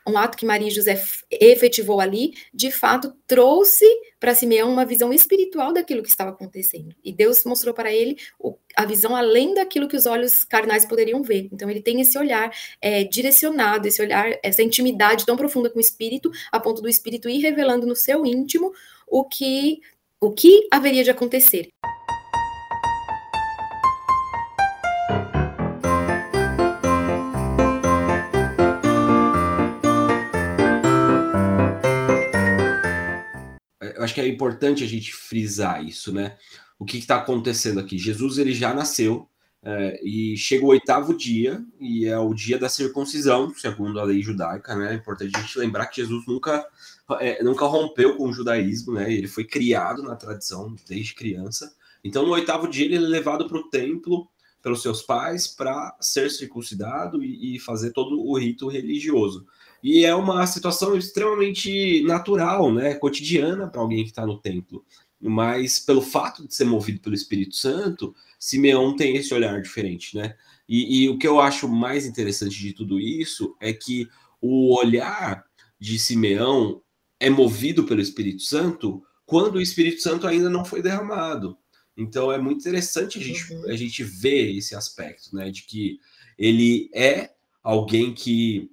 um 0.09 0.17
ato 0.17 0.39
que 0.39 0.47
Maria 0.47 0.69
e 0.69 0.71
José 0.71 1.01
efetivou 1.31 2.01
ali, 2.01 2.33
de 2.53 2.71
fato 2.71 3.13
trouxe 3.27 3.85
para 4.19 4.35
Simeão 4.35 4.73
uma 4.73 4.87
visão 4.87 5.13
espiritual 5.13 5.73
daquilo 5.73 6.03
que 6.03 6.09
estava 6.09 6.31
acontecendo. 6.31 6.95
E 7.05 7.13
Deus 7.13 7.45
mostrou 7.45 7.75
para 7.75 7.93
ele 7.93 8.17
o, 8.39 8.57
a 8.77 8.85
visão 8.85 9.15
além 9.15 9.55
daquilo 9.55 9.87
que 9.87 9.97
os 9.97 10.07
olhos 10.07 10.45
carnais 10.45 10.87
poderiam 10.87 11.23
ver. 11.23 11.49
Então 11.53 11.71
ele 11.71 11.83
tem 11.83 12.01
esse 12.01 12.19
olhar 12.19 12.51
é, 12.81 13.05
direcionado, 13.05 13.87
esse 13.87 14.01
olhar, 14.01 14.33
essa 14.43 14.63
intimidade 14.63 15.27
tão 15.27 15.37
profunda 15.37 15.71
com 15.71 15.79
o 15.79 15.83
espírito, 15.83 16.31
a 16.51 16.59
ponto 16.59 16.81
do 16.81 16.89
espírito 16.89 17.29
ir 17.29 17.41
revelando 17.41 17.87
no 17.87 17.95
seu 17.95 18.25
íntimo 18.25 18.73
o 19.07 19.25
que 19.25 19.81
o 20.21 20.33
que 20.33 20.67
haveria 20.73 21.05
de 21.05 21.11
acontecer. 21.11 21.69
Acho 34.09 34.15
que 34.15 34.21
é 34.21 34.27
importante 34.27 34.83
a 34.83 34.87
gente 34.87 35.13
frisar 35.13 35.85
isso, 35.85 36.13
né? 36.13 36.37
O 36.79 36.85
que 36.85 36.97
está 36.97 37.17
acontecendo 37.17 37.79
aqui? 37.79 37.99
Jesus 37.99 38.39
ele 38.39 38.55
já 38.55 38.73
nasceu 38.73 39.29
é, 39.63 40.01
e 40.03 40.37
chega 40.37 40.65
o 40.65 40.69
oitavo 40.69 41.15
dia 41.15 41.63
e 41.79 42.07
é 42.07 42.19
o 42.19 42.33
dia 42.33 42.59
da 42.59 42.69
circuncisão, 42.69 43.53
segundo 43.55 44.01
a 44.01 44.05
lei 44.05 44.23
judaica, 44.23 44.75
né? 44.75 44.93
É 44.93 44.95
importante 44.95 45.37
a 45.37 45.41
gente 45.41 45.59
lembrar 45.59 45.87
que 45.87 46.01
Jesus 46.01 46.27
nunca 46.27 46.67
é, 47.21 47.43
nunca 47.43 47.67
rompeu 47.67 48.17
com 48.17 48.29
o 48.29 48.33
judaísmo, 48.33 48.95
né? 48.95 49.13
Ele 49.13 49.29
foi 49.29 49.45
criado 49.45 50.03
na 50.03 50.17
tradição 50.17 50.75
desde 50.89 51.15
criança. 51.15 51.75
Então, 52.03 52.25
no 52.25 52.33
oitavo 52.33 52.67
dia 52.67 52.87
ele 52.87 52.97
é 52.97 53.01
levado 53.01 53.47
para 53.47 53.59
o 53.59 53.69
templo 53.69 54.27
pelos 54.63 54.81
seus 54.81 55.03
pais 55.03 55.47
para 55.47 55.97
ser 56.01 56.31
circuncidado 56.31 57.23
e, 57.23 57.57
e 57.57 57.59
fazer 57.59 57.93
todo 57.93 58.19
o 58.19 58.39
rito 58.39 58.69
religioso. 58.69 59.47
E 59.83 60.05
é 60.05 60.15
uma 60.15 60.47
situação 60.47 60.97
extremamente 60.97 62.03
natural, 62.05 62.73
né, 62.73 62.95
cotidiana 62.95 63.69
para 63.69 63.81
alguém 63.81 64.03
que 64.03 64.11
está 64.11 64.27
no 64.27 64.39
templo. 64.39 64.85
Mas 65.21 65.81
pelo 65.81 66.01
fato 66.03 66.47
de 66.47 66.55
ser 66.55 66.65
movido 66.65 67.01
pelo 67.01 67.15
Espírito 67.15 67.57
Santo, 67.57 68.15
Simeão 68.39 68.95
tem 68.95 69.17
esse 69.17 69.35
olhar 69.35 69.61
diferente, 69.61 70.17
né? 70.17 70.35
E, 70.69 71.03
e 71.03 71.09
o 71.09 71.19
que 71.19 71.27
eu 71.27 71.41
acho 71.41 71.69
mais 71.69 72.07
interessante 72.07 72.57
de 72.59 72.73
tudo 72.73 73.01
isso 73.01 73.57
é 73.61 73.73
que 73.73 74.09
o 74.41 74.77
olhar 74.77 75.45
de 75.81 75.99
Simeão 75.99 76.83
é 77.19 77.29
movido 77.29 77.85
pelo 77.85 78.01
Espírito 78.01 78.43
Santo 78.43 79.03
quando 79.27 79.57
o 79.57 79.61
Espírito 79.61 80.01
Santo 80.01 80.27
ainda 80.27 80.49
não 80.49 80.65
foi 80.65 80.83
derramado. 80.83 81.57
Então 81.97 82.31
é 82.31 82.39
muito 82.39 82.61
interessante 82.61 83.19
a 83.19 83.23
gente, 83.23 83.53
uhum. 83.53 83.65
a 83.71 83.77
gente 83.77 84.05
ver 84.05 84.57
esse 84.57 84.75
aspecto, 84.75 85.35
né? 85.35 85.51
De 85.51 85.65
que 85.65 85.99
ele 86.39 86.89
é 86.95 87.33
alguém 87.63 88.15
que 88.15 88.71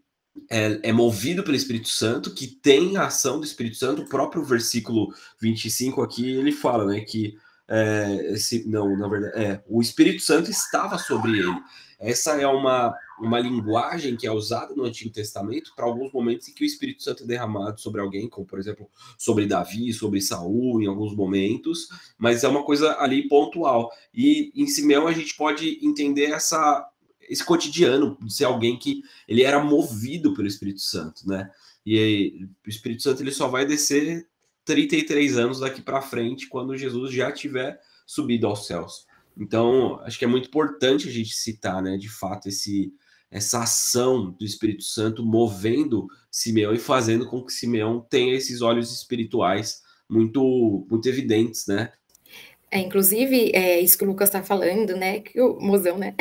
é, 0.50 0.80
é, 0.84 0.92
movido 0.92 1.44
pelo 1.44 1.56
Espírito 1.56 1.90
Santo, 1.90 2.32
que 2.32 2.48
tem 2.48 2.98
a 2.98 3.06
ação 3.06 3.40
do 3.40 3.46
Espírito 3.46 3.78
Santo. 3.78 4.02
O 4.02 4.10
próprio 4.10 4.44
versículo 4.44 5.14
25 5.40 6.02
aqui 6.02 6.32
ele 6.32 6.52
fala, 6.52 6.86
né, 6.86 7.02
que 7.02 7.38
é, 7.68 8.34
esse, 8.34 8.68
não, 8.68 8.96
na 8.98 9.08
verdade, 9.08 9.38
é, 9.38 9.64
o 9.68 9.82
Espírito 9.82 10.22
Santo 10.22 10.52
estava 10.52 10.98
sobre 10.98 11.32
ele. 11.40 11.56
Essa 12.00 12.40
é 12.40 12.48
uma 12.48 12.96
uma 13.20 13.40
linguagem 13.40 14.16
que 14.16 14.28
é 14.28 14.32
usada 14.32 14.74
no 14.76 14.84
Antigo 14.84 15.10
Testamento 15.10 15.74
para 15.76 15.86
alguns 15.86 16.12
momentos 16.12 16.48
em 16.48 16.54
que 16.54 16.64
o 16.64 16.66
Espírito 16.66 17.04
Santo 17.04 17.24
é 17.24 17.28
derramado 17.28 17.80
sobre 17.80 18.02
alguém, 18.02 18.28
como 18.28 18.46
por 18.46 18.60
exemplo 18.60 18.90
sobre 19.18 19.46
Davi, 19.46 19.94
sobre 19.94 20.22
Saul, 20.22 20.82
em 20.82 20.88
alguns 20.88 21.16
momentos, 21.16 21.88
mas 22.18 22.44
é 22.44 22.48
uma 22.48 22.64
coisa 22.64 22.98
ali 23.00 23.28
pontual. 23.28 23.92
E 24.14 24.52
em 24.56 24.68
Simeão 24.68 25.08
a 25.08 25.14
gente 25.14 25.36
pode 25.36 25.80
entender 25.82 26.32
essa 26.32 26.88
esse 27.30 27.44
cotidiano 27.44 28.18
de 28.22 28.34
ser 28.34 28.46
alguém 28.46 28.78
que 28.78 29.04
ele 29.28 29.44
era 29.44 29.64
movido 29.64 30.34
pelo 30.34 30.48
Espírito 30.48 30.82
Santo, 30.82 31.28
né? 31.28 31.50
E 31.86 32.00
aí, 32.00 32.50
o 32.66 32.70
Espírito 32.70 33.04
Santo 33.04 33.22
ele 33.22 33.32
só 33.32 33.48
vai 33.48 33.66
descer 33.66 34.28
33 34.66 35.38
anos 35.38 35.60
daqui 35.60 35.82
para 35.82 36.02
frente, 36.02 36.48
quando 36.48 36.76
Jesus 36.76 37.14
já 37.14 37.32
tiver 37.32 37.80
subido 38.06 38.48
aos 38.48 38.66
céus. 38.66 39.06
Então, 39.38 40.00
acho 40.02 40.18
que 40.18 40.26
é 40.26 40.28
muito 40.28 40.48
importante 40.48 41.08
a 41.08 41.12
gente 41.12 41.34
citar, 41.36 41.82
né, 41.82 41.98
de 41.98 42.10
fato, 42.10 42.48
esse, 42.48 42.94
essa 43.30 43.64
ação 43.64 44.32
do 44.32 44.46
Espírito 44.46 44.84
Santo 44.84 45.24
movendo 45.24 46.08
Simeão 46.32 46.74
e 46.74 46.80
fazendo 46.80 47.28
com 47.28 47.44
que 47.44 47.54
Simeão 47.54 48.06
tenha 48.10 48.34
esses 48.34 48.62
olhos 48.62 48.92
espirituais 48.92 49.84
muito, 50.10 50.88
muito 50.90 51.08
evidentes, 51.08 51.68
né? 51.68 51.92
É, 52.72 52.80
inclusive, 52.80 53.52
é 53.54 53.80
isso 53.80 53.98
que 53.98 54.04
o 54.04 54.08
Lucas 54.08 54.30
está 54.30 54.44
falando, 54.44 54.96
né? 54.96 55.20
Que 55.20 55.40
o 55.40 55.60
mozão, 55.60 55.98
né? 55.98 56.16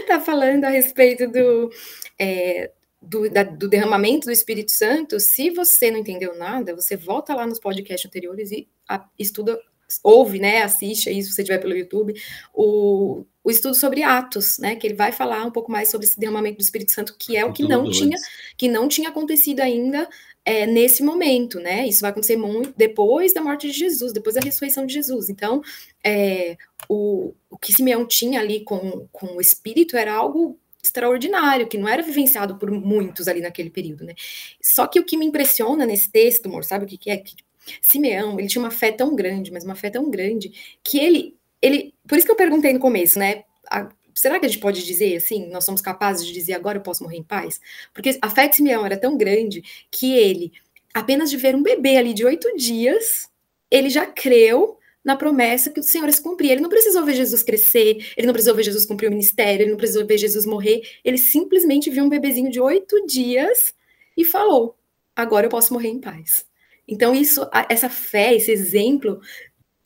está 0.00 0.20
falando 0.20 0.64
a 0.64 0.70
respeito 0.70 1.26
do, 1.28 1.70
é, 2.18 2.70
do, 3.00 3.30
da, 3.30 3.42
do, 3.42 3.68
derramamento 3.68 4.26
do 4.26 4.32
Espírito 4.32 4.70
Santo. 4.70 5.18
Se 5.18 5.50
você 5.50 5.90
não 5.90 5.98
entendeu 5.98 6.36
nada, 6.36 6.74
você 6.74 6.96
volta 6.96 7.34
lá 7.34 7.46
nos 7.46 7.58
podcasts 7.58 8.06
anteriores 8.06 8.50
e 8.50 8.68
a, 8.88 9.04
estuda 9.18 9.58
ouve, 10.02 10.38
né, 10.38 10.62
assiste 10.62 11.08
aí, 11.08 11.22
se 11.22 11.32
você 11.32 11.42
estiver 11.42 11.58
pelo 11.58 11.76
YouTube, 11.76 12.14
o, 12.54 13.26
o 13.42 13.50
estudo 13.50 13.74
sobre 13.74 14.02
Atos, 14.02 14.58
né, 14.58 14.76
que 14.76 14.86
ele 14.86 14.94
vai 14.94 15.12
falar 15.12 15.44
um 15.44 15.50
pouco 15.50 15.70
mais 15.70 15.90
sobre 15.90 16.06
esse 16.06 16.18
derramamento 16.18 16.58
do 16.58 16.62
Espírito 16.62 16.92
Santo, 16.92 17.16
que 17.18 17.36
é 17.36 17.44
o 17.44 17.52
que 17.52 17.64
não 17.64 17.90
tinha, 17.90 18.16
que 18.56 18.68
não 18.68 18.88
tinha 18.88 19.08
acontecido 19.08 19.60
ainda 19.60 20.08
é, 20.44 20.66
nesse 20.66 21.02
momento, 21.02 21.60
né, 21.60 21.86
isso 21.86 22.00
vai 22.00 22.10
acontecer 22.10 22.36
muito 22.36 22.74
depois 22.76 23.32
da 23.32 23.40
morte 23.40 23.68
de 23.68 23.72
Jesus, 23.72 24.12
depois 24.12 24.34
da 24.34 24.40
ressurreição 24.40 24.84
de 24.84 24.92
Jesus, 24.92 25.28
então, 25.28 25.62
é, 26.02 26.56
o, 26.88 27.32
o 27.48 27.56
que 27.56 27.72
Simeão 27.72 28.06
tinha 28.06 28.40
ali 28.40 28.64
com, 28.64 29.06
com 29.12 29.36
o 29.36 29.40
Espírito 29.40 29.96
era 29.96 30.12
algo 30.12 30.58
extraordinário, 30.82 31.68
que 31.68 31.78
não 31.78 31.88
era 31.88 32.02
vivenciado 32.02 32.56
por 32.56 32.70
muitos 32.70 33.28
ali 33.28 33.40
naquele 33.40 33.70
período, 33.70 34.04
né? 34.04 34.14
Só 34.60 34.86
que 34.88 34.98
o 34.98 35.04
que 35.04 35.16
me 35.16 35.24
impressiona 35.24 35.86
nesse 35.86 36.10
texto, 36.10 36.46
amor, 36.46 36.64
sabe 36.64 36.84
o 36.84 36.88
que, 36.88 36.98
que 36.98 37.10
é? 37.10 37.16
Que 37.18 37.36
Simeão, 37.80 38.38
ele 38.38 38.48
tinha 38.48 38.62
uma 38.62 38.70
fé 38.70 38.90
tão 38.90 39.14
grande, 39.14 39.52
mas 39.52 39.64
uma 39.64 39.76
fé 39.76 39.90
tão 39.90 40.10
grande, 40.10 40.78
que 40.82 40.98
ele, 40.98 41.36
ele, 41.60 41.94
por 42.08 42.18
isso 42.18 42.26
que 42.26 42.32
eu 42.32 42.36
perguntei 42.36 42.72
no 42.72 42.80
começo, 42.80 43.16
né? 43.18 43.44
A, 43.70 43.88
será 44.14 44.38
que 44.38 44.46
a 44.46 44.48
gente 44.48 44.60
pode 44.60 44.84
dizer 44.84 45.16
assim, 45.16 45.48
nós 45.50 45.64
somos 45.64 45.80
capazes 45.80 46.26
de 46.26 46.32
dizer 46.32 46.54
agora 46.54 46.78
eu 46.78 46.82
posso 46.82 47.02
morrer 47.02 47.18
em 47.18 47.22
paz? 47.22 47.60
Porque 47.92 48.18
a 48.20 48.30
fé 48.30 48.48
de 48.48 48.56
Simeão 48.56 48.84
era 48.84 48.96
tão 48.96 49.16
grande 49.16 49.62
que 49.90 50.14
ele, 50.14 50.52
apenas 50.92 51.30
de 51.30 51.36
ver 51.36 51.54
um 51.54 51.62
bebê 51.62 51.96
ali 51.96 52.14
de 52.14 52.24
oito 52.24 52.56
dias, 52.56 53.28
ele 53.70 53.88
já 53.88 54.06
creu 54.06 54.78
na 55.04 55.16
promessa 55.16 55.70
que 55.70 55.80
o 55.80 55.82
Senhor 55.82 56.10
se 56.12 56.22
cumprir. 56.22 56.52
Ele 56.52 56.60
não 56.60 56.68
precisou 56.68 57.04
ver 57.04 57.14
Jesus 57.14 57.42
crescer, 57.42 58.12
ele 58.16 58.26
não 58.26 58.32
precisou 58.32 58.54
ver 58.54 58.62
Jesus 58.62 58.86
cumprir 58.86 59.08
o 59.08 59.10
ministério, 59.10 59.64
ele 59.64 59.70
não 59.70 59.78
precisou 59.78 60.06
ver 60.06 60.18
Jesus 60.18 60.46
morrer. 60.46 60.82
Ele 61.04 61.18
simplesmente 61.18 61.90
viu 61.90 62.04
um 62.04 62.08
bebezinho 62.08 62.50
de 62.50 62.60
oito 62.60 63.04
dias 63.06 63.74
e 64.16 64.24
falou: 64.24 64.76
agora 65.14 65.46
eu 65.46 65.50
posso 65.50 65.72
morrer 65.72 65.88
em 65.88 66.00
paz. 66.00 66.46
Então, 66.86 67.14
isso, 67.14 67.48
essa 67.68 67.88
fé, 67.88 68.34
esse 68.34 68.50
exemplo 68.50 69.20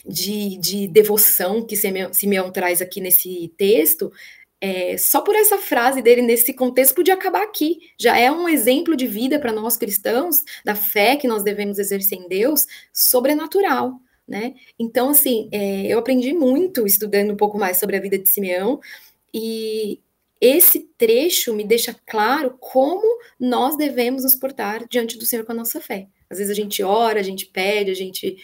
de, 0.07 0.57
de 0.59 0.87
devoção 0.87 1.65
que 1.65 1.77
Simeão, 1.77 2.13
Simeão 2.13 2.51
traz 2.51 2.81
aqui 2.81 3.01
nesse 3.01 3.53
texto, 3.57 4.13
é, 4.61 4.97
só 4.97 5.21
por 5.21 5.35
essa 5.35 5.59
frase 5.59 6.01
dele 6.01 6.23
nesse 6.23 6.53
contexto 6.55 6.95
podia 6.95 7.15
acabar 7.15 7.43
aqui. 7.43 7.79
Já 7.99 8.19
é 8.19 8.31
um 8.31 8.49
exemplo 8.49 8.97
de 8.97 9.07
vida 9.07 9.39
para 9.39 9.53
nós 9.53 9.77
cristãos, 9.77 10.43
da 10.65 10.75
fé 10.75 11.17
que 11.17 11.29
nós 11.29 11.43
devemos 11.43 11.79
exercer 11.79 12.19
em 12.19 12.29
Deus, 12.29 12.67
sobrenatural. 12.93 14.01
Né? 14.27 14.55
Então, 14.79 15.11
assim, 15.11 15.49
é, 15.53 15.87
eu 15.87 15.99
aprendi 15.99 16.33
muito 16.33 16.87
estudando 16.87 17.33
um 17.33 17.37
pouco 17.37 17.59
mais 17.59 17.79
sobre 17.79 17.97
a 17.97 18.01
vida 18.01 18.19
de 18.19 18.29
Simeão, 18.29 18.81
e 19.33 20.01
esse 20.41 20.81
trecho 20.99 21.55
me 21.55 21.65
deixa 21.65 21.95
claro 22.07 22.57
como 22.59 23.19
nós 23.39 23.77
devemos 23.77 24.25
nos 24.25 24.35
portar 24.35 24.87
diante 24.89 25.17
do 25.17 25.25
Senhor 25.25 25.45
com 25.45 25.53
a 25.53 25.57
nossa 25.57 25.81
fé. 25.81 26.09
Às 26.29 26.39
vezes 26.39 26.51
a 26.51 26.55
gente 26.55 26.83
ora, 26.83 27.21
a 27.21 27.23
gente 27.23 27.47
pede, 27.47 27.91
a 27.91 27.95
gente. 27.95 28.37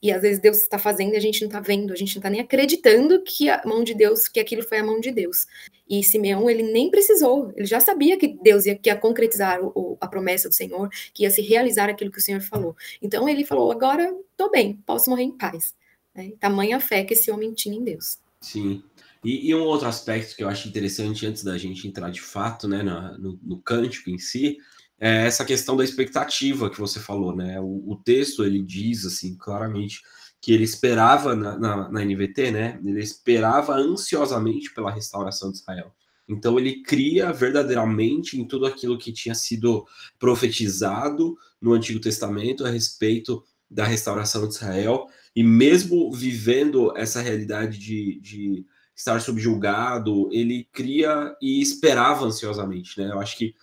E 0.00 0.12
às 0.12 0.22
vezes 0.22 0.40
Deus 0.40 0.58
está 0.58 0.78
fazendo 0.78 1.14
e 1.14 1.16
a 1.16 1.20
gente 1.20 1.40
não 1.40 1.48
está 1.48 1.60
vendo, 1.60 1.92
a 1.92 1.96
gente 1.96 2.14
não 2.14 2.20
está 2.20 2.30
nem 2.30 2.40
acreditando 2.40 3.20
que 3.22 3.48
a 3.48 3.60
mão 3.66 3.82
de 3.82 3.94
Deus, 3.94 4.28
que 4.28 4.38
aquilo 4.38 4.62
foi 4.62 4.78
a 4.78 4.84
mão 4.84 5.00
de 5.00 5.10
Deus. 5.10 5.46
E 5.88 6.04
Simeão, 6.04 6.48
ele 6.48 6.62
nem 6.62 6.90
precisou, 6.90 7.52
ele 7.56 7.66
já 7.66 7.80
sabia 7.80 8.16
que 8.16 8.28
Deus 8.28 8.66
ia, 8.66 8.76
que 8.76 8.88
ia 8.88 8.96
concretizar 8.96 9.58
o, 9.60 9.96
a 10.00 10.06
promessa 10.06 10.48
do 10.48 10.54
Senhor, 10.54 10.88
que 11.12 11.24
ia 11.24 11.30
se 11.30 11.42
realizar 11.42 11.88
aquilo 11.88 12.12
que 12.12 12.18
o 12.18 12.22
Senhor 12.22 12.40
falou. 12.40 12.76
Então 13.02 13.28
ele 13.28 13.44
falou: 13.44 13.72
agora 13.72 14.14
estou 14.30 14.50
bem, 14.50 14.80
posso 14.86 15.10
morrer 15.10 15.24
em 15.24 15.36
paz. 15.36 15.74
Né? 16.14 16.32
Tamanha 16.38 16.78
fé 16.78 17.02
que 17.04 17.14
esse 17.14 17.30
homem 17.30 17.52
tinha 17.52 17.76
em 17.76 17.82
Deus. 17.82 18.18
Sim. 18.40 18.82
E, 19.24 19.50
e, 19.50 19.54
um 19.54 19.62
outro 19.62 19.88
aspecto 19.88 20.36
que 20.36 20.44
eu 20.44 20.48
acho 20.48 20.68
interessante 20.68 21.26
antes 21.26 21.42
da 21.42 21.58
gente 21.58 21.88
entrar 21.88 22.10
de 22.10 22.20
fato 22.20 22.68
né, 22.68 22.84
no, 22.84 23.38
no 23.42 23.58
cântico 23.60 24.10
em 24.10 24.18
si, 24.18 24.58
é 25.00 25.26
essa 25.26 25.44
questão 25.44 25.76
da 25.76 25.84
expectativa 25.84 26.70
que 26.70 26.78
você 26.78 26.98
falou, 26.98 27.34
né? 27.34 27.60
O, 27.60 27.92
o 27.92 27.96
texto 27.96 28.44
ele 28.44 28.62
diz 28.62 29.04
assim 29.04 29.36
claramente 29.36 30.02
que 30.40 30.52
ele 30.52 30.64
esperava 30.64 31.34
na, 31.34 31.58
na, 31.58 31.90
na, 31.90 32.04
NVT, 32.04 32.50
né? 32.50 32.80
Ele 32.84 33.00
esperava 33.00 33.74
ansiosamente 33.74 34.72
pela 34.72 34.90
restauração 34.90 35.50
de 35.50 35.58
Israel. 35.58 35.92
Então 36.28 36.58
ele 36.58 36.82
cria 36.82 37.32
verdadeiramente 37.32 38.38
em 38.38 38.46
tudo 38.46 38.66
aquilo 38.66 38.98
que 38.98 39.12
tinha 39.12 39.34
sido 39.34 39.86
profetizado 40.18 41.36
no 41.60 41.72
Antigo 41.72 42.00
Testamento 42.00 42.64
a 42.64 42.70
respeito 42.70 43.42
da 43.70 43.84
restauração 43.84 44.48
de 44.48 44.54
Israel, 44.54 45.06
e 45.36 45.42
mesmo 45.42 46.10
vivendo 46.10 46.96
essa 46.96 47.20
realidade 47.20 47.78
de, 47.78 48.18
de 48.20 48.66
estar 48.96 49.20
subjugado, 49.20 50.28
ele 50.32 50.66
cria 50.72 51.36
e 51.40 51.60
esperava 51.60 52.24
ansiosamente, 52.24 52.98
né? 52.98 53.10
Eu 53.12 53.20
acho 53.20 53.36
que 53.36 53.54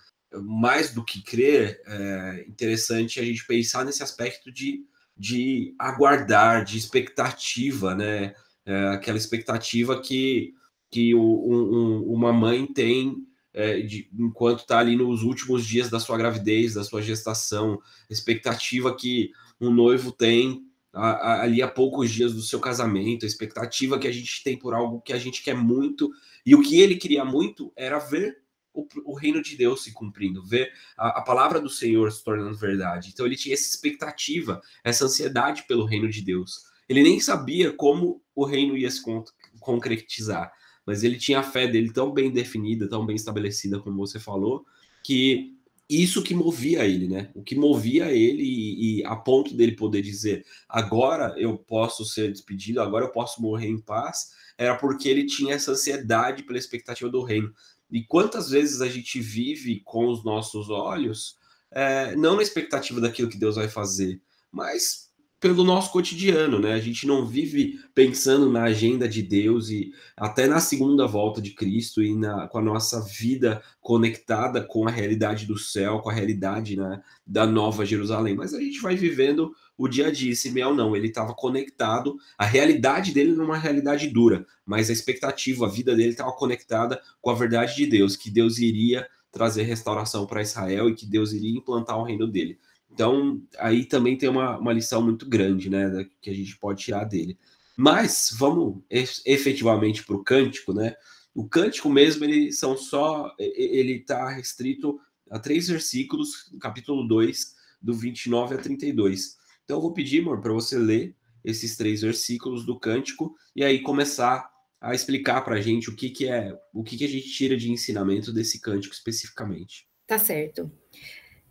mais 0.42 0.92
do 0.92 1.04
que 1.04 1.22
crer, 1.22 1.80
é 1.86 2.44
interessante 2.48 3.20
a 3.20 3.24
gente 3.24 3.46
pensar 3.46 3.84
nesse 3.84 4.02
aspecto 4.02 4.52
de, 4.52 4.84
de 5.16 5.74
aguardar, 5.78 6.64
de 6.64 6.78
expectativa, 6.78 7.94
né? 7.94 8.34
É, 8.64 8.88
aquela 8.88 9.16
expectativa 9.16 10.00
que, 10.00 10.52
que 10.90 11.14
o, 11.14 11.20
um, 11.20 12.12
uma 12.12 12.32
mãe 12.32 12.66
tem 12.66 13.26
é, 13.56 13.80
de, 13.80 14.10
enquanto 14.12 14.60
está 14.60 14.78
ali 14.78 14.96
nos 14.96 15.22
últimos 15.22 15.64
dias 15.64 15.88
da 15.88 15.98
sua 15.98 16.18
gravidez, 16.18 16.74
da 16.74 16.84
sua 16.84 17.00
gestação, 17.00 17.80
expectativa 18.10 18.94
que 18.94 19.30
um 19.58 19.72
noivo 19.72 20.12
tem 20.12 20.62
a, 20.92 21.10
a, 21.10 21.42
ali 21.42 21.62
a 21.62 21.68
poucos 21.68 22.10
dias 22.10 22.34
do 22.34 22.42
seu 22.42 22.60
casamento, 22.60 23.24
a 23.24 23.26
expectativa 23.26 23.98
que 23.98 24.06
a 24.06 24.12
gente 24.12 24.42
tem 24.42 24.58
por 24.58 24.74
algo 24.74 25.00
que 25.00 25.12
a 25.12 25.18
gente 25.18 25.42
quer 25.42 25.54
muito, 25.54 26.10
e 26.44 26.54
o 26.54 26.60
que 26.60 26.80
ele 26.80 26.96
queria 26.96 27.24
muito 27.24 27.72
era 27.76 27.98
ver 27.98 28.38
o, 28.76 28.86
o 29.04 29.14
reino 29.14 29.42
de 29.42 29.56
Deus 29.56 29.82
se 29.82 29.92
cumprindo, 29.92 30.44
ver 30.44 30.70
a, 30.96 31.20
a, 31.20 31.22
palavra 31.22 31.58
do 31.58 31.70
Senhor 31.70 32.12
se 32.12 32.22
tornando 32.22 32.56
verdade. 32.56 33.10
Então 33.12 33.24
ele 33.24 33.36
tinha 33.36 33.54
essa 33.54 33.68
expectativa, 33.68 34.60
essa 34.84 35.06
ansiedade 35.06 35.64
pelo 35.66 35.86
reino 35.86 36.08
de 36.10 36.20
Deus. 36.20 36.64
Ele 36.88 37.02
nem 37.02 37.18
sabia 37.18 37.72
como 37.72 38.22
o 38.34 38.44
reino 38.44 38.76
ia 38.76 38.90
se 38.90 39.02
con 39.02 39.24
concretizar, 39.58 40.52
mas 40.84 41.02
ele 41.02 41.16
tinha 41.16 41.40
a 41.40 41.42
fé 41.42 41.66
dele 41.66 41.92
tão 41.92 42.12
bem 42.12 42.30
definida, 42.30 42.88
tão 42.88 43.04
bem 43.04 43.16
estabelecida, 43.16 43.80
como 43.80 43.96
você 43.96 44.20
falou, 44.20 44.64
que 45.02 45.56
isso 45.88 46.22
que 46.22 46.34
movia 46.34 46.84
ele, 46.84 47.08
né? 47.08 47.30
O 47.34 47.42
que 47.42 47.56
movia 47.56 48.12
ele 48.12 48.42
e, 48.42 49.00
e, 49.00 49.04
a 49.04 49.16
ponto 49.16 49.54
dele 49.54 49.72
poder 49.72 50.02
dizer 50.02 50.44
agora 50.68 51.34
eu 51.38 51.56
posso 51.56 52.04
ser 52.04 52.30
despedido, 52.30 52.80
agora 52.80 53.04
eu 53.04 53.10
posso 53.10 53.40
morrer 53.40 53.68
em 53.68 53.80
paz, 53.80 54.32
era 54.58 54.76
porque 54.76 55.08
ele 55.08 55.26
tinha 55.26 55.54
essa 55.54 55.72
ansiedade 55.72 56.42
pela 56.42 56.58
expectativa 56.58 57.08
do 57.10 57.22
reino. 57.22 57.52
E 57.90 58.02
quantas 58.02 58.50
vezes 58.50 58.80
a 58.80 58.88
gente 58.88 59.20
vive 59.20 59.80
com 59.80 60.08
os 60.08 60.24
nossos 60.24 60.70
olhos, 60.70 61.36
é, 61.70 62.16
não 62.16 62.36
na 62.36 62.42
expectativa 62.42 63.00
daquilo 63.00 63.28
que 63.28 63.38
Deus 63.38 63.56
vai 63.56 63.68
fazer, 63.68 64.20
mas 64.50 65.05
pelo 65.46 65.62
nosso 65.62 65.92
cotidiano, 65.92 66.58
né? 66.58 66.72
A 66.72 66.80
gente 66.80 67.06
não 67.06 67.24
vive 67.24 67.78
pensando 67.94 68.50
na 68.50 68.64
agenda 68.64 69.08
de 69.08 69.22
Deus 69.22 69.70
e 69.70 69.92
até 70.16 70.46
na 70.48 70.58
segunda 70.58 71.06
volta 71.06 71.40
de 71.40 71.52
Cristo 71.52 72.02
e 72.02 72.16
na, 72.16 72.48
com 72.48 72.58
a 72.58 72.62
nossa 72.62 73.00
vida 73.00 73.62
conectada 73.80 74.64
com 74.64 74.88
a 74.88 74.90
realidade 74.90 75.46
do 75.46 75.56
céu, 75.56 76.00
com 76.00 76.10
a 76.10 76.12
realidade 76.12 76.76
né, 76.76 77.00
da 77.24 77.46
Nova 77.46 77.86
Jerusalém. 77.86 78.34
Mas 78.34 78.54
a 78.54 78.60
gente 78.60 78.80
vai 78.80 78.96
vivendo 78.96 79.54
o 79.78 79.86
dia 79.86 80.08
a 80.08 80.10
dia. 80.10 80.34
Simeão 80.34 80.74
não, 80.74 80.96
ele 80.96 81.08
estava 81.08 81.32
conectado, 81.32 82.16
a 82.36 82.44
realidade 82.44 83.12
dele 83.12 83.32
numa 83.32 83.56
realidade 83.56 84.08
dura, 84.08 84.44
mas 84.64 84.90
a 84.90 84.92
expectativa, 84.92 85.66
a 85.66 85.70
vida 85.70 85.94
dele 85.94 86.10
estava 86.10 86.32
conectada 86.32 87.00
com 87.20 87.30
a 87.30 87.34
verdade 87.34 87.76
de 87.76 87.86
Deus, 87.86 88.16
que 88.16 88.30
Deus 88.30 88.58
iria 88.58 89.06
trazer 89.30 89.62
restauração 89.62 90.26
para 90.26 90.42
Israel 90.42 90.88
e 90.88 90.94
que 90.94 91.06
Deus 91.06 91.32
iria 91.32 91.56
implantar 91.56 91.98
o 91.98 92.04
reino 92.04 92.26
dele. 92.26 92.58
Então, 92.96 93.42
aí 93.58 93.84
também 93.84 94.16
tem 94.16 94.26
uma, 94.26 94.58
uma 94.58 94.72
lição 94.72 95.02
muito 95.02 95.28
grande, 95.28 95.68
né, 95.68 96.08
que 96.22 96.30
a 96.30 96.34
gente 96.34 96.56
pode 96.56 96.82
tirar 96.82 97.04
dele. 97.04 97.38
Mas 97.76 98.34
vamos 98.38 98.82
efetivamente 98.90 100.02
para 100.02 100.16
o 100.16 100.24
cântico, 100.24 100.72
né? 100.72 100.94
O 101.34 101.46
cântico 101.46 101.90
mesmo, 101.90 102.24
ele 102.24 102.50
são 102.50 102.74
só, 102.74 103.34
ele 103.38 103.96
está 103.96 104.30
restrito 104.30 104.98
a 105.30 105.38
três 105.38 105.68
versículos, 105.68 106.50
capítulo 106.58 107.06
2, 107.06 107.54
do 107.82 107.92
29 107.92 108.54
a 108.54 108.58
32. 108.58 109.36
Então 109.62 109.76
eu 109.76 109.82
vou 109.82 109.92
pedir, 109.92 110.22
amor, 110.22 110.40
para 110.40 110.54
você 110.54 110.78
ler 110.78 111.14
esses 111.44 111.76
três 111.76 112.00
versículos 112.00 112.64
do 112.64 112.80
cântico 112.80 113.36
e 113.54 113.62
aí 113.62 113.82
começar 113.82 114.50
a 114.80 114.94
explicar 114.94 115.42
para 115.42 115.56
a 115.56 115.60
gente 115.60 115.90
o 115.90 115.94
que, 115.94 116.08
que 116.08 116.26
é, 116.26 116.58
o 116.72 116.82
que, 116.82 116.96
que 116.96 117.04
a 117.04 117.08
gente 117.08 117.28
tira 117.28 117.58
de 117.58 117.70
ensinamento 117.70 118.32
desse 118.32 118.58
cântico 118.58 118.94
especificamente. 118.94 119.86
Tá 120.06 120.18
certo. 120.18 120.70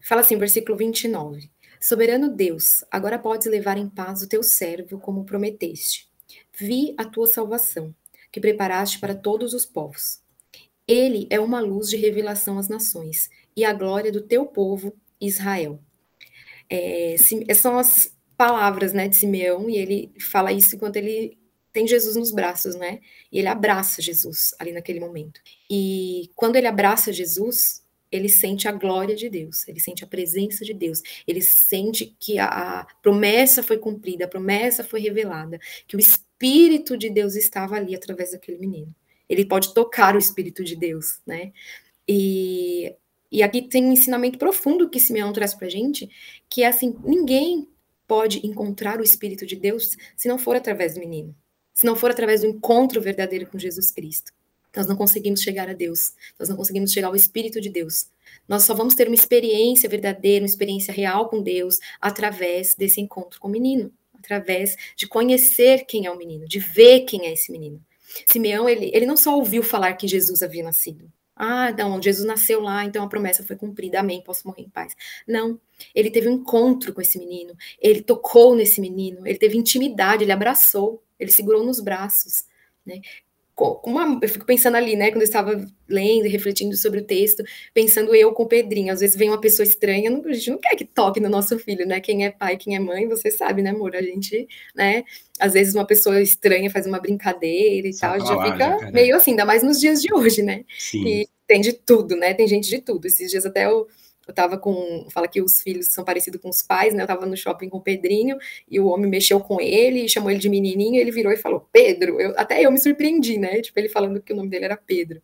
Fala 0.05 0.21
assim, 0.21 0.37
versículo 0.37 0.77
29. 0.77 1.49
Soberano 1.81 2.29
Deus, 2.29 2.85
agora 2.91 3.17
podes 3.17 3.47
levar 3.47 3.75
em 3.75 3.89
paz 3.89 4.21
o 4.21 4.29
teu 4.29 4.43
servo, 4.43 4.99
como 4.99 5.25
prometeste. 5.25 6.07
Vi 6.53 6.93
a 6.95 7.03
tua 7.03 7.25
salvação 7.25 7.93
que 8.31 8.39
preparaste 8.39 8.99
para 8.99 9.15
todos 9.15 9.51
os 9.55 9.65
povos. 9.65 10.19
Ele 10.87 11.25
é 11.31 11.39
uma 11.39 11.59
luz 11.59 11.89
de 11.89 11.97
revelação 11.97 12.59
às 12.59 12.69
nações 12.69 13.31
e 13.57 13.65
a 13.65 13.73
glória 13.73 14.11
do 14.11 14.21
teu 14.21 14.45
povo, 14.45 14.93
Israel. 15.19 15.79
É, 16.69 17.15
são 17.55 17.79
as 17.79 18.15
palavras 18.37 18.93
né, 18.93 19.07
de 19.07 19.15
Simeão, 19.15 19.67
e 19.67 19.75
ele 19.75 20.11
fala 20.19 20.51
isso 20.51 20.75
enquanto 20.75 20.97
ele 20.97 21.35
tem 21.73 21.87
Jesus 21.87 22.15
nos 22.15 22.31
braços, 22.31 22.75
né? 22.75 22.99
E 23.31 23.39
ele 23.39 23.47
abraça 23.47 24.03
Jesus 24.03 24.53
ali 24.59 24.71
naquele 24.71 24.99
momento. 24.99 25.41
E 25.67 26.29
quando 26.35 26.57
ele 26.57 26.67
abraça 26.67 27.11
Jesus, 27.11 27.84
ele 28.11 28.29
sente 28.29 28.67
a 28.67 28.71
glória 28.71 29.15
de 29.15 29.29
Deus, 29.29 29.67
ele 29.67 29.79
sente 29.79 30.03
a 30.03 30.07
presença 30.07 30.63
de 30.63 30.73
Deus, 30.73 31.01
ele 31.27 31.41
sente 31.41 32.15
que 32.19 32.37
a, 32.39 32.45
a 32.47 32.85
promessa 33.01 33.63
foi 33.63 33.77
cumprida, 33.77 34.25
a 34.25 34.27
promessa 34.27 34.83
foi 34.83 35.01
revelada, 35.01 35.59
que 35.87 35.95
o 35.95 35.99
Espírito 35.99 36.97
de 36.97 37.09
Deus 37.09 37.35
estava 37.35 37.75
ali 37.75 37.95
através 37.95 38.31
daquele 38.31 38.57
menino. 38.57 38.93
Ele 39.27 39.45
pode 39.45 39.73
tocar 39.73 40.15
o 40.15 40.19
Espírito 40.19 40.63
de 40.63 40.75
Deus, 40.75 41.19
né? 41.25 41.51
E, 42.07 42.95
e 43.31 43.41
aqui 43.41 43.63
tem 43.63 43.85
um 43.85 43.91
ensinamento 43.91 44.37
profundo 44.37 44.89
que 44.89 44.99
Simeão 44.99 45.33
traz 45.33 45.53
para 45.53 45.67
gente, 45.67 46.09
que 46.49 46.63
é 46.63 46.67
assim: 46.67 46.95
ninguém 47.03 47.67
pode 48.07 48.45
encontrar 48.45 48.99
o 48.99 49.03
Espírito 49.03 49.45
de 49.45 49.55
Deus 49.55 49.97
se 50.15 50.27
não 50.27 50.37
for 50.37 50.55
através 50.55 50.93
do 50.93 50.99
menino, 50.99 51.35
se 51.73 51.85
não 51.85 51.95
for 51.95 52.11
através 52.11 52.41
do 52.41 52.47
encontro 52.47 53.01
verdadeiro 53.01 53.47
com 53.47 53.57
Jesus 53.57 53.91
Cristo. 53.91 54.31
Nós 54.75 54.87
não 54.87 54.95
conseguimos 54.95 55.41
chegar 55.41 55.69
a 55.69 55.73
Deus, 55.73 56.13
nós 56.39 56.49
não 56.49 56.55
conseguimos 56.55 56.91
chegar 56.91 57.07
ao 57.07 57.15
Espírito 57.15 57.61
de 57.61 57.69
Deus. 57.69 58.07
Nós 58.47 58.63
só 58.63 58.73
vamos 58.73 58.95
ter 58.95 59.07
uma 59.07 59.15
experiência 59.15 59.89
verdadeira, 59.89 60.43
uma 60.43 60.47
experiência 60.49 60.93
real 60.93 61.29
com 61.29 61.41
Deus 61.41 61.79
através 62.01 62.75
desse 62.75 62.99
encontro 63.01 63.39
com 63.39 63.47
o 63.47 63.51
menino 63.51 63.91
através 64.25 64.75
de 64.95 65.07
conhecer 65.07 65.85
quem 65.85 66.05
é 66.05 66.11
o 66.11 66.17
menino, 66.17 66.47
de 66.47 66.59
ver 66.59 67.01
quem 67.01 67.27
é 67.27 67.33
esse 67.33 67.51
menino. 67.51 67.79
Simeão, 68.25 68.67
ele, 68.67 68.89
ele 68.93 69.05
não 69.05 69.15
só 69.15 69.35
ouviu 69.35 69.61
falar 69.61 69.93
que 69.93 70.07
Jesus 70.07 70.41
havia 70.41 70.63
nascido. 70.63 71.11
Ah, 71.35 71.71
não, 71.73 72.01
Jesus 72.01 72.25
nasceu 72.25 72.61
lá, 72.61 72.85
então 72.85 73.03
a 73.03 73.09
promessa 73.09 73.43
foi 73.43 73.57
cumprida, 73.57 73.99
amém, 73.99 74.23
posso 74.23 74.47
morrer 74.47 74.61
em 74.63 74.69
paz. 74.69 74.95
Não, 75.27 75.59
ele 75.93 76.09
teve 76.09 76.29
um 76.29 76.33
encontro 76.33 76.93
com 76.93 77.01
esse 77.01 77.19
menino, 77.19 77.53
ele 77.79 78.01
tocou 78.01 78.55
nesse 78.55 78.79
menino, 78.79 79.27
ele 79.27 79.37
teve 79.37 79.57
intimidade, 79.57 80.23
ele 80.23 80.31
abraçou, 80.31 81.03
ele 81.19 81.31
segurou 81.31 81.63
nos 81.63 81.81
braços. 81.81 82.45
Né? 82.85 83.01
Uma, 83.57 84.19
eu 84.21 84.27
fico 84.27 84.45
pensando 84.45 84.75
ali, 84.75 84.95
né, 84.95 85.09
quando 85.11 85.21
eu 85.21 85.27
estava 85.27 85.65
lendo 85.87 86.25
e 86.25 86.29
refletindo 86.29 86.75
sobre 86.75 86.99
o 86.99 87.03
texto, 87.03 87.43
pensando 87.73 88.13
eu 88.13 88.33
com 88.33 88.43
o 88.43 88.47
Pedrinho, 88.47 88.91
às 88.91 88.99
vezes 88.99 89.15
vem 89.15 89.29
uma 89.29 89.39
pessoa 89.39 89.65
estranha, 89.65 90.09
não, 90.09 90.21
a 90.25 90.33
gente 90.33 90.51
não 90.51 90.57
quer 90.57 90.75
que 90.75 90.83
toque 90.83 91.19
no 91.21 91.29
nosso 91.29 91.57
filho, 91.57 91.87
né, 91.87 92.01
quem 92.01 92.25
é 92.25 92.31
pai, 92.31 92.57
quem 92.57 92.75
é 92.75 92.79
mãe, 92.79 93.07
você 93.07 93.31
sabe, 93.31 93.61
né, 93.61 93.69
amor, 93.69 93.95
a 93.95 94.01
gente, 94.01 94.45
né, 94.75 95.03
às 95.39 95.53
vezes 95.53 95.73
uma 95.73 95.85
pessoa 95.85 96.21
estranha 96.21 96.69
faz 96.69 96.85
uma 96.85 96.99
brincadeira 96.99 97.87
e 97.87 97.93
Só 97.93 98.07
tal, 98.07 98.15
a 98.15 98.19
gente 98.19 98.51
fica 98.51 98.77
cara. 98.77 98.91
meio 98.91 99.15
assim, 99.15 99.31
ainda 99.31 99.45
mais 99.45 99.63
nos 99.63 99.79
dias 99.79 100.01
de 100.01 100.13
hoje, 100.13 100.41
né, 100.41 100.65
Sim. 100.77 101.07
e 101.07 101.27
tem 101.47 101.61
de 101.61 101.71
tudo, 101.71 102.15
né, 102.17 102.33
tem 102.33 102.47
gente 102.47 102.69
de 102.69 102.79
tudo, 102.81 103.05
esses 103.05 103.31
dias 103.31 103.45
até 103.45 103.65
eu 103.65 103.87
eu 104.27 104.33
tava 104.33 104.57
com. 104.57 105.07
Fala 105.11 105.27
que 105.27 105.41
os 105.41 105.61
filhos 105.61 105.87
são 105.87 106.03
parecidos 106.03 106.41
com 106.41 106.49
os 106.49 106.61
pais, 106.61 106.93
né? 106.93 107.03
Eu 107.03 107.07
tava 107.07 107.25
no 107.25 107.37
shopping 107.37 107.69
com 107.69 107.77
o 107.77 107.81
Pedrinho 107.81 108.37
e 108.69 108.79
o 108.79 108.87
homem 108.87 109.09
mexeu 109.09 109.39
com 109.39 109.61
ele, 109.61 110.09
chamou 110.09 110.31
ele 110.31 110.39
de 110.39 110.49
menininho, 110.49 110.99
ele 110.99 111.11
virou 111.11 111.31
e 111.31 111.37
falou: 111.37 111.67
Pedro. 111.71 112.19
Eu, 112.19 112.33
até 112.37 112.61
eu 112.65 112.71
me 112.71 112.77
surpreendi, 112.77 113.37
né? 113.37 113.61
Tipo, 113.61 113.79
ele 113.79 113.89
falando 113.89 114.21
que 114.21 114.33
o 114.33 114.35
nome 114.35 114.49
dele 114.49 114.65
era 114.65 114.77
Pedro. 114.77 115.21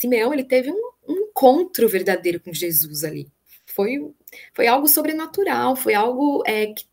Simeão 0.00 0.32
ele 0.32 0.44
teve 0.44 0.70
um, 0.70 0.89
encontro 1.40 1.88
verdadeiro 1.88 2.38
com 2.38 2.52
Jesus 2.52 3.02
ali. 3.02 3.26
Foi, 3.64 4.12
foi 4.52 4.66
algo 4.66 4.86
sobrenatural, 4.86 5.74
foi 5.74 5.94
algo 5.94 6.42
é, 6.46 6.66
que 6.66 6.84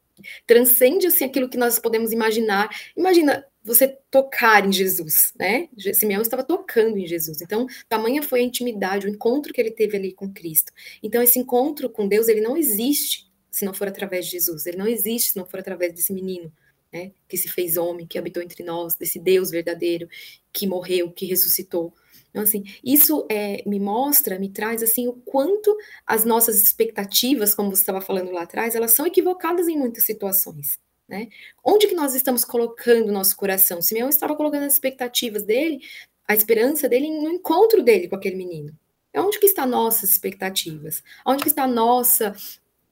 transcende 0.45 1.07
assim, 1.07 1.25
aquilo 1.25 1.49
que 1.49 1.57
nós 1.57 1.77
podemos 1.79 2.13
imaginar. 2.13 2.69
Imagina 2.95 3.45
você 3.61 3.87
tocar 4.09 4.65
em 4.65 4.71
Jesus, 4.71 5.33
né? 5.37 5.67
Simeão 5.93 6.21
estava 6.21 6.43
tocando 6.43 6.97
em 6.97 7.05
Jesus. 7.05 7.41
Então, 7.41 7.67
tamanha 7.89 8.23
foi 8.23 8.39
a 8.39 8.43
intimidade, 8.43 9.05
o 9.05 9.09
encontro 9.09 9.51
que 9.51 9.59
ele 9.59 9.71
teve 9.71 9.97
ali 9.97 10.13
com 10.13 10.31
Cristo. 10.31 10.71
Então, 11.03 11.21
esse 11.21 11.37
encontro 11.37 11.89
com 11.89 12.07
Deus, 12.07 12.29
ele 12.29 12.39
não 12.39 12.55
existe 12.55 13.29
se 13.51 13.65
não 13.65 13.73
for 13.73 13.87
através 13.87 14.25
de 14.25 14.31
Jesus. 14.31 14.65
Ele 14.65 14.77
não 14.77 14.87
existe 14.87 15.31
se 15.31 15.37
não 15.37 15.45
for 15.45 15.59
através 15.59 15.93
desse 15.93 16.13
menino, 16.13 16.51
né? 16.93 17.11
Que 17.27 17.35
se 17.35 17.49
fez 17.49 17.75
homem, 17.75 18.07
que 18.07 18.17
habitou 18.17 18.41
entre 18.41 18.63
nós, 18.63 18.95
desse 18.95 19.19
Deus 19.19 19.49
verdadeiro, 19.49 20.07
que 20.53 20.65
morreu, 20.65 21.11
que 21.11 21.25
ressuscitou. 21.25 21.93
Então, 22.29 22.43
assim, 22.43 22.63
isso 22.83 23.25
é, 23.29 23.63
me 23.65 23.79
mostra, 23.79 24.37
me 24.37 24.49
traz, 24.49 24.83
assim, 24.83 25.07
o 25.07 25.13
quanto 25.13 25.75
as 26.05 26.23
nossas 26.23 26.61
expectativas, 26.61 27.55
como 27.55 27.69
você 27.69 27.81
estava 27.81 28.01
falando 28.01 28.31
lá 28.31 28.43
atrás, 28.43 28.75
elas 28.75 28.91
são 28.91 29.05
equivocadas 29.05 29.67
em 29.67 29.77
muitas 29.77 30.03
situações, 30.03 30.79
né? 31.07 31.27
Onde 31.63 31.87
que 31.87 31.95
nós 31.95 32.13
estamos 32.13 32.45
colocando 32.45 33.09
o 33.09 33.13
nosso 33.13 33.35
coração? 33.35 33.81
Simeão 33.81 34.09
estava 34.09 34.35
colocando 34.35 34.63
as 34.63 34.73
expectativas 34.73 35.43
dele, 35.43 35.79
a 36.27 36.35
esperança 36.35 36.89
dele 36.89 37.09
no 37.09 37.29
encontro 37.29 37.81
dele 37.81 38.07
com 38.07 38.15
aquele 38.15 38.35
menino. 38.35 38.77
Onde 39.15 39.39
que 39.39 39.47
estão 39.47 39.65
nossas 39.65 40.11
expectativas? 40.11 41.03
Onde 41.25 41.41
que 41.43 41.49
está 41.49 41.65
nossa 41.65 42.35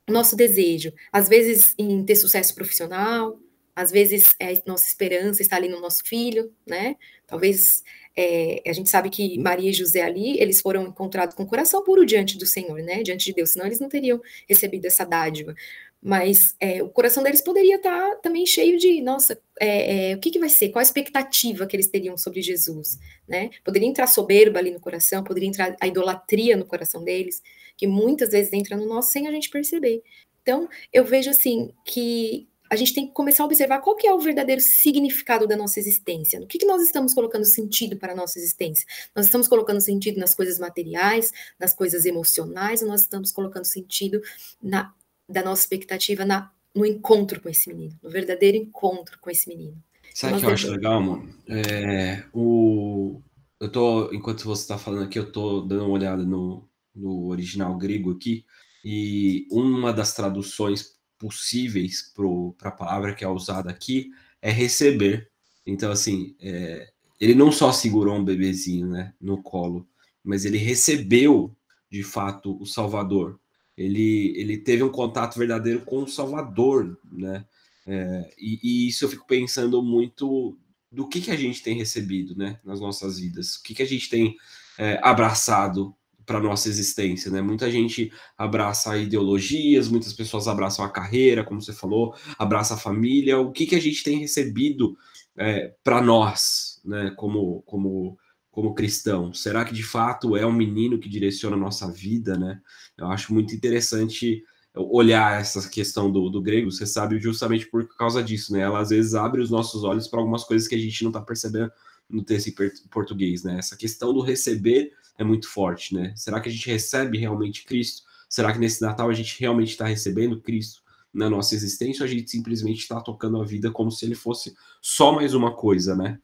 nosso 0.07 0.35
desejo? 0.35 0.93
Às 1.11 1.27
vezes 1.27 1.75
em 1.77 2.03
ter 2.03 2.15
sucesso 2.15 2.55
profissional, 2.55 3.37
às 3.75 3.91
vezes 3.91 4.35
é, 4.39 4.53
nossa 4.65 4.87
esperança 4.87 5.41
está 5.41 5.57
ali 5.57 5.67
no 5.67 5.81
nosso 5.81 6.03
filho, 6.03 6.53
né? 6.65 6.95
Talvez 7.27 7.83
é, 8.15 8.61
a 8.65 8.71
gente 8.71 8.89
sabe 8.89 9.09
que 9.09 9.37
Maria 9.37 9.69
e 9.69 9.73
José 9.73 10.01
ali, 10.01 10.39
eles 10.39 10.61
foram 10.61 10.83
encontrados 10.87 11.35
com 11.35 11.43
o 11.43 11.47
coração 11.47 11.83
puro 11.83 12.05
diante 12.05 12.37
do 12.37 12.45
Senhor, 12.45 12.81
né? 12.81 13.03
Diante 13.03 13.25
de 13.25 13.33
Deus, 13.33 13.51
senão 13.51 13.65
eles 13.65 13.79
não 13.79 13.89
teriam 13.89 14.21
recebido 14.47 14.85
essa 14.85 15.03
dádiva. 15.03 15.53
Mas 16.01 16.55
é, 16.59 16.81
o 16.83 16.89
coração 16.89 17.23
deles 17.23 17.41
poderia 17.41 17.77
estar 17.77 18.15
também 18.17 18.45
cheio 18.45 18.77
de, 18.77 19.01
nossa, 19.01 19.41
é, 19.59 20.11
é, 20.11 20.15
o 20.15 20.19
que, 20.19 20.31
que 20.31 20.39
vai 20.39 20.49
ser? 20.49 20.69
Qual 20.69 20.79
a 20.79 20.83
expectativa 20.83 21.65
que 21.65 21.75
eles 21.75 21.87
teriam 21.87 22.17
sobre 22.17 22.41
Jesus, 22.41 22.99
né? 23.27 23.49
Poderia 23.63 23.89
entrar 23.89 24.07
soberba 24.07 24.59
ali 24.59 24.71
no 24.71 24.79
coração, 24.79 25.23
poderia 25.23 25.49
entrar 25.49 25.75
a 25.81 25.87
idolatria 25.87 26.55
no 26.55 26.65
coração 26.65 27.03
deles, 27.03 27.41
que 27.75 27.87
muitas 27.87 28.29
vezes 28.29 28.53
entra 28.53 28.77
no 28.77 28.85
nosso 28.85 29.11
sem 29.11 29.27
a 29.27 29.31
gente 29.31 29.49
perceber. 29.49 30.01
Então, 30.41 30.69
eu 30.93 31.03
vejo 31.03 31.31
assim 31.31 31.73
que 31.83 32.47
a 32.75 32.77
gente 32.77 32.93
tem 32.93 33.07
que 33.07 33.13
começar 33.13 33.43
a 33.43 33.45
observar 33.45 33.79
qual 33.79 33.95
que 33.95 34.05
é 34.05 34.13
o 34.13 34.19
verdadeiro 34.19 34.61
significado 34.61 35.47
da 35.47 35.55
nossa 35.55 35.79
existência. 35.79 36.39
No 36.39 36.45
que, 36.45 36.57
que 36.57 36.65
nós 36.65 36.81
estamos 36.81 37.13
colocando 37.13 37.45
sentido 37.45 37.97
para 37.97 38.13
a 38.13 38.15
nossa 38.15 38.37
existência? 38.37 38.85
Nós 39.15 39.25
estamos 39.25 39.47
colocando 39.47 39.79
sentido 39.79 40.19
nas 40.19 40.35
coisas 40.35 40.59
materiais, 40.59 41.31
nas 41.59 41.73
coisas 41.73 42.05
emocionais, 42.05 42.81
ou 42.81 42.87
nós 42.87 43.01
estamos 43.01 43.31
colocando 43.31 43.65
sentido 43.65 44.21
na, 44.61 44.93
da 45.27 45.41
nossa 45.41 45.61
expectativa 45.61 46.25
na, 46.25 46.51
no 46.75 46.85
encontro 46.85 47.41
com 47.41 47.49
esse 47.49 47.69
menino, 47.69 47.97
no 48.03 48.09
verdadeiro 48.09 48.57
encontro 48.57 49.17
com 49.19 49.29
esse 49.29 49.47
menino. 49.47 49.81
Sabe 50.13 50.35
o 50.35 50.39
que 50.39 50.45
eu 50.45 50.49
acho 50.49 50.71
legal, 50.71 51.01
mano? 51.01 51.33
É, 51.47 52.23
o, 52.33 53.21
eu 53.59 53.71
tô, 53.71 54.13
enquanto 54.13 54.43
você 54.43 54.61
está 54.63 54.77
falando 54.77 55.03
aqui, 55.03 55.17
eu 55.17 55.31
tô 55.31 55.61
dando 55.61 55.85
uma 55.85 55.93
olhada 55.93 56.23
no, 56.23 56.67
no 56.93 57.27
original 57.27 57.77
grego 57.77 58.11
aqui, 58.11 58.45
e 58.83 59.47
uma 59.49 59.91
das 59.91 60.13
traduções 60.13 60.94
possíveis 61.17 62.13
para 62.57 62.69
a 62.69 62.71
palavra 62.71 63.13
que 63.13 63.23
é 63.23 63.27
usada 63.27 63.69
aqui 63.69 64.11
é 64.41 64.51
receber. 64.51 65.29
Então, 65.65 65.91
assim, 65.91 66.35
é, 66.39 66.91
ele 67.19 67.33
não 67.33 67.51
só 67.51 67.71
segurou 67.71 68.15
um 68.15 68.23
bebezinho 68.23 68.87
né, 68.87 69.13
no 69.19 69.41
colo, 69.41 69.87
mas 70.23 70.45
ele 70.45 70.57
recebeu, 70.57 71.55
de 71.89 72.03
fato, 72.03 72.61
o 72.61 72.65
Salvador. 72.65 73.39
Ele, 73.77 74.33
ele 74.37 74.57
teve 74.57 74.83
um 74.83 74.91
contato 74.91 75.37
verdadeiro 75.37 75.81
com 75.81 76.03
o 76.03 76.07
Salvador, 76.07 76.97
né? 77.11 77.45
É, 77.87 78.33
e, 78.37 78.59
e, 78.63 78.87
isso 78.87 79.05
eu 79.05 79.09
fico 79.09 79.27
pensando 79.27 79.81
muito 79.83 80.57
do 80.91 81.07
que, 81.07 81.21
que 81.21 81.29
a 81.29 81.35
gente 81.35 81.61
tem 81.61 81.77
recebido, 81.77 82.35
né, 82.35 82.59
nas 82.63 82.79
nossas 82.79 83.19
vidas, 83.19 83.55
o 83.55 83.63
que, 83.63 83.75
que 83.75 83.83
a 83.83 83.87
gente 83.87 84.09
tem 84.09 84.35
é, 84.77 84.99
abraçado 85.03 85.95
para 86.25 86.39
nossa 86.39 86.67
existência, 86.69 87.31
né? 87.31 87.41
Muita 87.41 87.69
gente 87.69 88.11
abraça 88.37 88.97
ideologias, 88.97 89.87
muitas 89.87 90.13
pessoas 90.13 90.47
abraçam 90.47 90.83
a 90.83 90.89
carreira, 90.89 91.43
como 91.43 91.61
você 91.61 91.73
falou, 91.73 92.15
abraça 92.37 92.73
a 92.73 92.77
família. 92.77 93.39
O 93.39 93.51
que, 93.51 93.65
que 93.65 93.75
a 93.75 93.81
gente 93.81 94.03
tem 94.03 94.19
recebido 94.19 94.97
é, 95.37 95.73
para 95.83 96.01
nós, 96.01 96.81
né? 96.83 97.13
Como, 97.15 97.61
como, 97.63 98.17
como 98.51 98.73
cristão? 98.73 99.33
Será 99.33 99.63
que 99.63 99.73
de 99.73 99.83
fato 99.83 100.35
é 100.35 100.45
um 100.45 100.53
menino 100.53 100.99
que 100.99 101.09
direciona 101.09 101.55
a 101.55 101.59
nossa 101.59 101.91
vida, 101.91 102.37
né? 102.37 102.59
Eu 102.97 103.07
acho 103.07 103.33
muito 103.33 103.53
interessante 103.53 104.43
olhar 104.75 105.39
essa 105.39 105.69
questão 105.69 106.11
do, 106.11 106.29
do 106.29 106.41
grego, 106.41 106.71
você 106.71 106.85
sabe, 106.85 107.19
justamente 107.19 107.65
por 107.67 107.87
causa 107.95 108.21
disso, 108.21 108.51
né? 108.51 108.61
Ela 108.61 108.79
às 108.79 108.89
vezes 108.89 109.13
abre 109.13 109.41
os 109.41 109.49
nossos 109.49 109.83
olhos 109.83 110.07
para 110.07 110.19
algumas 110.19 110.43
coisas 110.43 110.67
que 110.67 110.75
a 110.75 110.79
gente 110.79 111.03
não 111.03 111.11
está 111.11 111.21
percebendo 111.21 111.71
no 112.09 112.23
texto 112.23 112.47
em 112.49 112.87
português, 112.89 113.43
né? 113.43 113.57
Essa 113.57 113.77
questão 113.77 114.13
do 114.13 114.21
receber 114.21 114.91
é 115.17 115.23
muito 115.23 115.49
forte, 115.49 115.93
né? 115.93 116.13
Será 116.15 116.39
que 116.39 116.49
a 116.49 116.51
gente 116.51 116.69
recebe 116.69 117.17
realmente 117.17 117.63
Cristo? 117.65 118.03
Será 118.29 118.51
que 118.51 118.59
nesse 118.59 118.81
Natal 118.81 119.09
a 119.09 119.13
gente 119.13 119.39
realmente 119.39 119.69
está 119.69 119.85
recebendo 119.85 120.41
Cristo 120.41 120.83
na 121.13 121.29
nossa 121.29 121.55
existência 121.55 122.03
ou 122.03 122.05
a 122.05 122.11
gente 122.11 122.29
simplesmente 122.29 122.79
está 122.79 122.99
tocando 122.99 123.41
a 123.41 123.45
vida 123.45 123.71
como 123.71 123.89
se 123.89 124.05
ele 124.05 124.15
fosse 124.15 124.53
só 124.81 125.13
mais 125.13 125.33
uma 125.33 125.55
coisa, 125.55 125.95
né? 125.95 126.19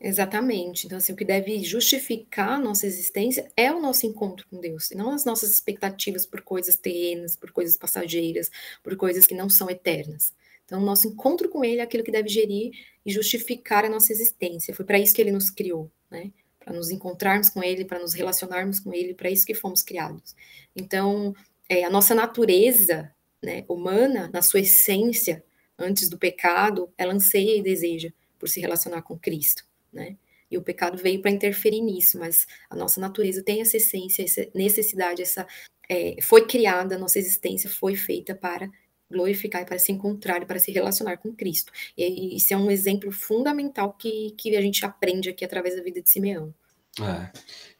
Exatamente. 0.00 0.86
Então, 0.86 0.96
assim, 0.96 1.12
o 1.12 1.16
que 1.16 1.26
deve 1.26 1.62
justificar 1.62 2.52
a 2.52 2.58
nossa 2.58 2.86
existência 2.86 3.50
é 3.54 3.70
o 3.70 3.80
nosso 3.80 4.06
encontro 4.06 4.46
com 4.48 4.58
Deus, 4.58 4.90
e 4.90 4.96
não 4.96 5.10
as 5.10 5.26
nossas 5.26 5.50
expectativas 5.50 6.24
por 6.24 6.40
coisas 6.40 6.74
terrenas, 6.74 7.36
por 7.36 7.52
coisas 7.52 7.76
passageiras, 7.76 8.50
por 8.82 8.96
coisas 8.96 9.26
que 9.26 9.34
não 9.34 9.50
são 9.50 9.68
eternas. 9.68 10.32
Então, 10.64 10.80
o 10.80 10.84
nosso 10.84 11.08
encontro 11.08 11.48
com 11.50 11.64
Ele 11.64 11.80
é 11.80 11.82
aquilo 11.82 12.02
que 12.02 12.10
deve 12.12 12.28
gerir 12.28 12.72
e 13.04 13.12
justificar 13.12 13.84
a 13.84 13.90
nossa 13.90 14.12
existência. 14.12 14.74
Foi 14.74 14.86
para 14.86 14.98
isso 14.98 15.14
que 15.14 15.20
Ele 15.20 15.32
nos 15.32 15.50
criou, 15.50 15.90
né? 16.10 16.32
Para 16.62 16.74
nos 16.74 16.90
encontrarmos 16.90 17.50
com 17.50 17.62
Ele, 17.62 17.84
para 17.84 17.98
nos 17.98 18.12
relacionarmos 18.12 18.78
com 18.78 18.92
Ele, 18.92 19.14
para 19.14 19.30
isso 19.30 19.46
que 19.46 19.54
fomos 19.54 19.82
criados. 19.82 20.36
Então, 20.76 21.34
é, 21.68 21.84
a 21.84 21.90
nossa 21.90 22.14
natureza 22.14 23.10
né, 23.42 23.64
humana, 23.68 24.30
na 24.32 24.42
sua 24.42 24.60
essência, 24.60 25.42
antes 25.78 26.08
do 26.08 26.18
pecado, 26.18 26.92
ela 26.96 27.14
anseia 27.14 27.56
e 27.56 27.62
deseja 27.62 28.10
por 28.38 28.48
se 28.48 28.60
relacionar 28.60 29.02
com 29.02 29.18
Cristo 29.18 29.64
né? 29.92 30.16
E 30.50 30.58
o 30.58 30.62
pecado 30.62 30.98
veio 30.98 31.20
para 31.20 31.30
interferir 31.30 31.80
nisso, 31.80 32.18
mas 32.18 32.46
a 32.68 32.74
nossa 32.74 33.00
natureza 33.00 33.42
tem 33.42 33.60
essa 33.60 33.76
essência, 33.76 34.24
essa 34.24 34.48
necessidade, 34.54 35.22
essa 35.22 35.46
é, 35.88 36.16
foi 36.20 36.46
criada, 36.46 36.96
a 36.96 36.98
nossa 36.98 37.18
existência 37.18 37.70
foi 37.70 37.94
feita 37.94 38.34
para 38.34 38.68
glorificar, 39.10 39.66
para 39.66 39.78
se 39.78 39.92
encontrar, 39.92 40.46
para 40.46 40.58
se 40.58 40.70
relacionar 40.70 41.16
com 41.16 41.32
Cristo. 41.34 41.72
E 41.96 42.36
isso 42.36 42.54
é 42.54 42.56
um 42.56 42.70
exemplo 42.70 43.10
fundamental 43.10 43.92
que, 43.92 44.32
que 44.38 44.56
a 44.56 44.60
gente 44.62 44.84
aprende 44.84 45.28
aqui 45.28 45.44
através 45.44 45.76
da 45.76 45.82
vida 45.82 46.00
de 46.00 46.10
Simeão. 46.10 46.54
É. 47.00 47.30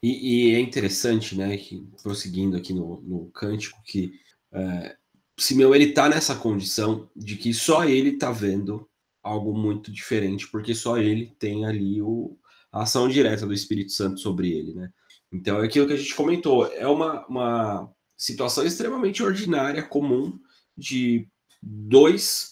E, 0.01 0.51
e, 0.51 0.55
é 0.55 0.59
interessante, 0.59 1.37
né, 1.37 1.57
que 1.57 1.85
prosseguindo 2.01 2.55
aqui 2.55 2.73
no, 2.73 3.01
no 3.01 3.25
cântico, 3.31 3.81
que 3.83 4.13
é, 4.51 4.95
Simeão 5.37 5.75
ele 5.75 5.85
está 5.85 6.07
nessa 6.07 6.35
condição 6.35 7.09
de 7.15 7.35
que 7.35 7.53
só 7.53 7.83
ele 7.83 8.11
está 8.11 8.31
vendo 8.31 8.87
algo 9.21 9.55
muito 9.55 9.91
diferente, 9.91 10.47
porque 10.47 10.73
só 10.73 10.97
ele 10.97 11.33
tem 11.37 11.65
ali 11.65 12.01
o, 12.01 12.37
a 12.71 12.83
ação 12.83 13.07
direta 13.07 13.45
do 13.45 13.53
Espírito 13.53 13.91
Santo 13.91 14.19
sobre 14.19 14.51
ele, 14.51 14.73
né? 14.73 14.91
Então 15.31 15.61
é 15.61 15.65
aquilo 15.65 15.87
que 15.87 15.93
a 15.93 15.97
gente 15.97 16.15
comentou, 16.15 16.67
é 16.67 16.87
uma, 16.87 17.25
uma 17.27 17.93
situação 18.17 18.65
extremamente 18.65 19.23
ordinária, 19.23 19.83
comum, 19.83 20.39
de 20.77 21.27
dois 21.61 22.49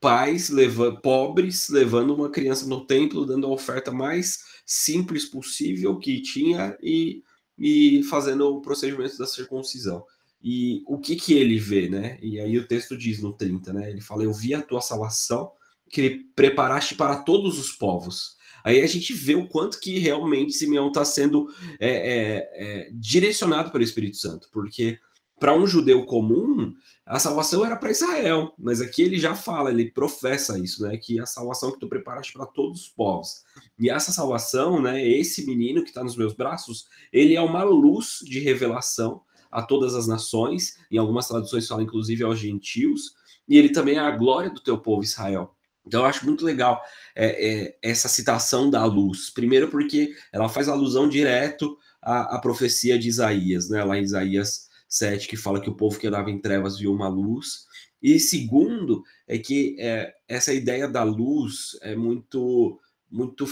pais 0.00 0.48
leva, 0.48 0.94
pobres 1.00 1.68
levando 1.68 2.14
uma 2.14 2.30
criança 2.30 2.66
no 2.66 2.86
templo, 2.86 3.26
dando 3.26 3.46
a 3.46 3.50
oferta 3.50 3.90
mais 3.90 4.38
simples 4.64 5.24
possível 5.24 5.98
que 5.98 6.22
tinha 6.22 6.76
e, 6.82 7.22
e 7.58 8.02
fazendo 8.04 8.46
o 8.48 8.60
procedimento 8.60 9.18
da 9.18 9.26
circuncisão. 9.26 10.04
E 10.40 10.82
o 10.86 10.98
que 10.98 11.16
que 11.16 11.34
ele 11.34 11.58
vê, 11.58 11.88
né? 11.88 12.16
E 12.22 12.38
aí 12.38 12.56
o 12.56 12.66
texto 12.66 12.96
diz 12.96 13.20
no 13.20 13.32
30, 13.32 13.72
né? 13.72 13.90
Ele 13.90 14.00
fala: 14.00 14.22
Eu 14.22 14.32
vi 14.32 14.54
a 14.54 14.62
tua 14.62 14.80
salvação 14.80 15.50
que 15.90 16.26
preparaste 16.36 16.94
para 16.94 17.16
todos 17.16 17.58
os 17.58 17.72
povos. 17.72 18.36
Aí 18.62 18.82
a 18.82 18.86
gente 18.86 19.12
vê 19.12 19.34
o 19.34 19.48
quanto 19.48 19.80
que 19.80 19.98
realmente 19.98 20.52
Simeão 20.52 20.88
está 20.88 21.04
sendo 21.04 21.48
é, 21.80 21.90
é, 21.90 22.48
é, 22.52 22.90
direcionado 22.92 23.70
pelo 23.70 23.82
Espírito 23.82 24.16
Santo, 24.16 24.48
porque 24.52 24.98
para 25.38 25.54
um 25.54 25.66
judeu 25.66 26.04
comum, 26.04 26.74
a 27.06 27.18
salvação 27.18 27.64
era 27.64 27.76
para 27.76 27.90
Israel, 27.90 28.52
mas 28.58 28.80
aqui 28.80 29.02
ele 29.02 29.18
já 29.18 29.34
fala, 29.34 29.70
ele 29.70 29.90
professa 29.90 30.58
isso, 30.58 30.82
né? 30.82 30.96
Que 30.96 31.18
a 31.18 31.26
salvação 31.26 31.72
que 31.72 31.78
tu 31.78 31.88
preparaste 31.88 32.32
para 32.32 32.44
todos 32.44 32.82
os 32.82 32.88
povos. 32.88 33.44
E 33.78 33.88
essa 33.88 34.12
salvação, 34.12 34.82
né? 34.82 35.02
Esse 35.06 35.46
menino 35.46 35.82
que 35.82 35.88
está 35.88 36.04
nos 36.04 36.16
meus 36.16 36.34
braços, 36.34 36.86
ele 37.12 37.34
é 37.34 37.40
uma 37.40 37.62
luz 37.62 38.18
de 38.22 38.40
revelação 38.40 39.22
a 39.50 39.62
todas 39.62 39.94
as 39.94 40.06
nações, 40.06 40.76
em 40.90 40.98
algumas 40.98 41.26
traduções 41.26 41.66
fala 41.66 41.82
inclusive 41.82 42.22
aos 42.22 42.38
gentios, 42.38 43.14
e 43.48 43.56
ele 43.56 43.70
também 43.70 43.96
é 43.96 44.00
a 44.00 44.10
glória 44.10 44.50
do 44.50 44.60
teu 44.60 44.76
povo 44.78 45.02
Israel. 45.02 45.54
Então, 45.86 46.02
eu 46.02 46.06
acho 46.06 46.26
muito 46.26 46.44
legal 46.44 46.82
é, 47.16 47.64
é, 47.64 47.78
essa 47.82 48.08
citação 48.08 48.68
da 48.68 48.84
luz. 48.84 49.30
Primeiro, 49.30 49.68
porque 49.68 50.14
ela 50.30 50.46
faz 50.46 50.68
alusão 50.68 51.08
direto 51.08 51.78
à, 52.02 52.36
à, 52.36 52.40
profecia 52.40 52.98
de 52.98 53.08
Isaías, 53.08 53.70
né? 53.70 53.82
lá 53.82 53.96
em 53.96 54.02
Isaías 54.02 54.67
7, 54.88 55.28
que 55.28 55.36
fala 55.36 55.60
que 55.60 55.68
o 55.70 55.74
povo 55.74 55.98
que 55.98 56.06
andava 56.06 56.30
em 56.30 56.40
trevas 56.40 56.78
viu 56.78 56.92
uma 56.92 57.08
luz. 57.08 57.66
E 58.02 58.18
segundo, 58.18 59.02
é 59.26 59.38
que 59.38 59.76
é, 59.78 60.12
essa 60.26 60.52
ideia 60.52 60.88
da 60.88 61.02
luz 61.02 61.76
é 61.82 61.94
muito, 61.96 62.80
muito, 63.10 63.44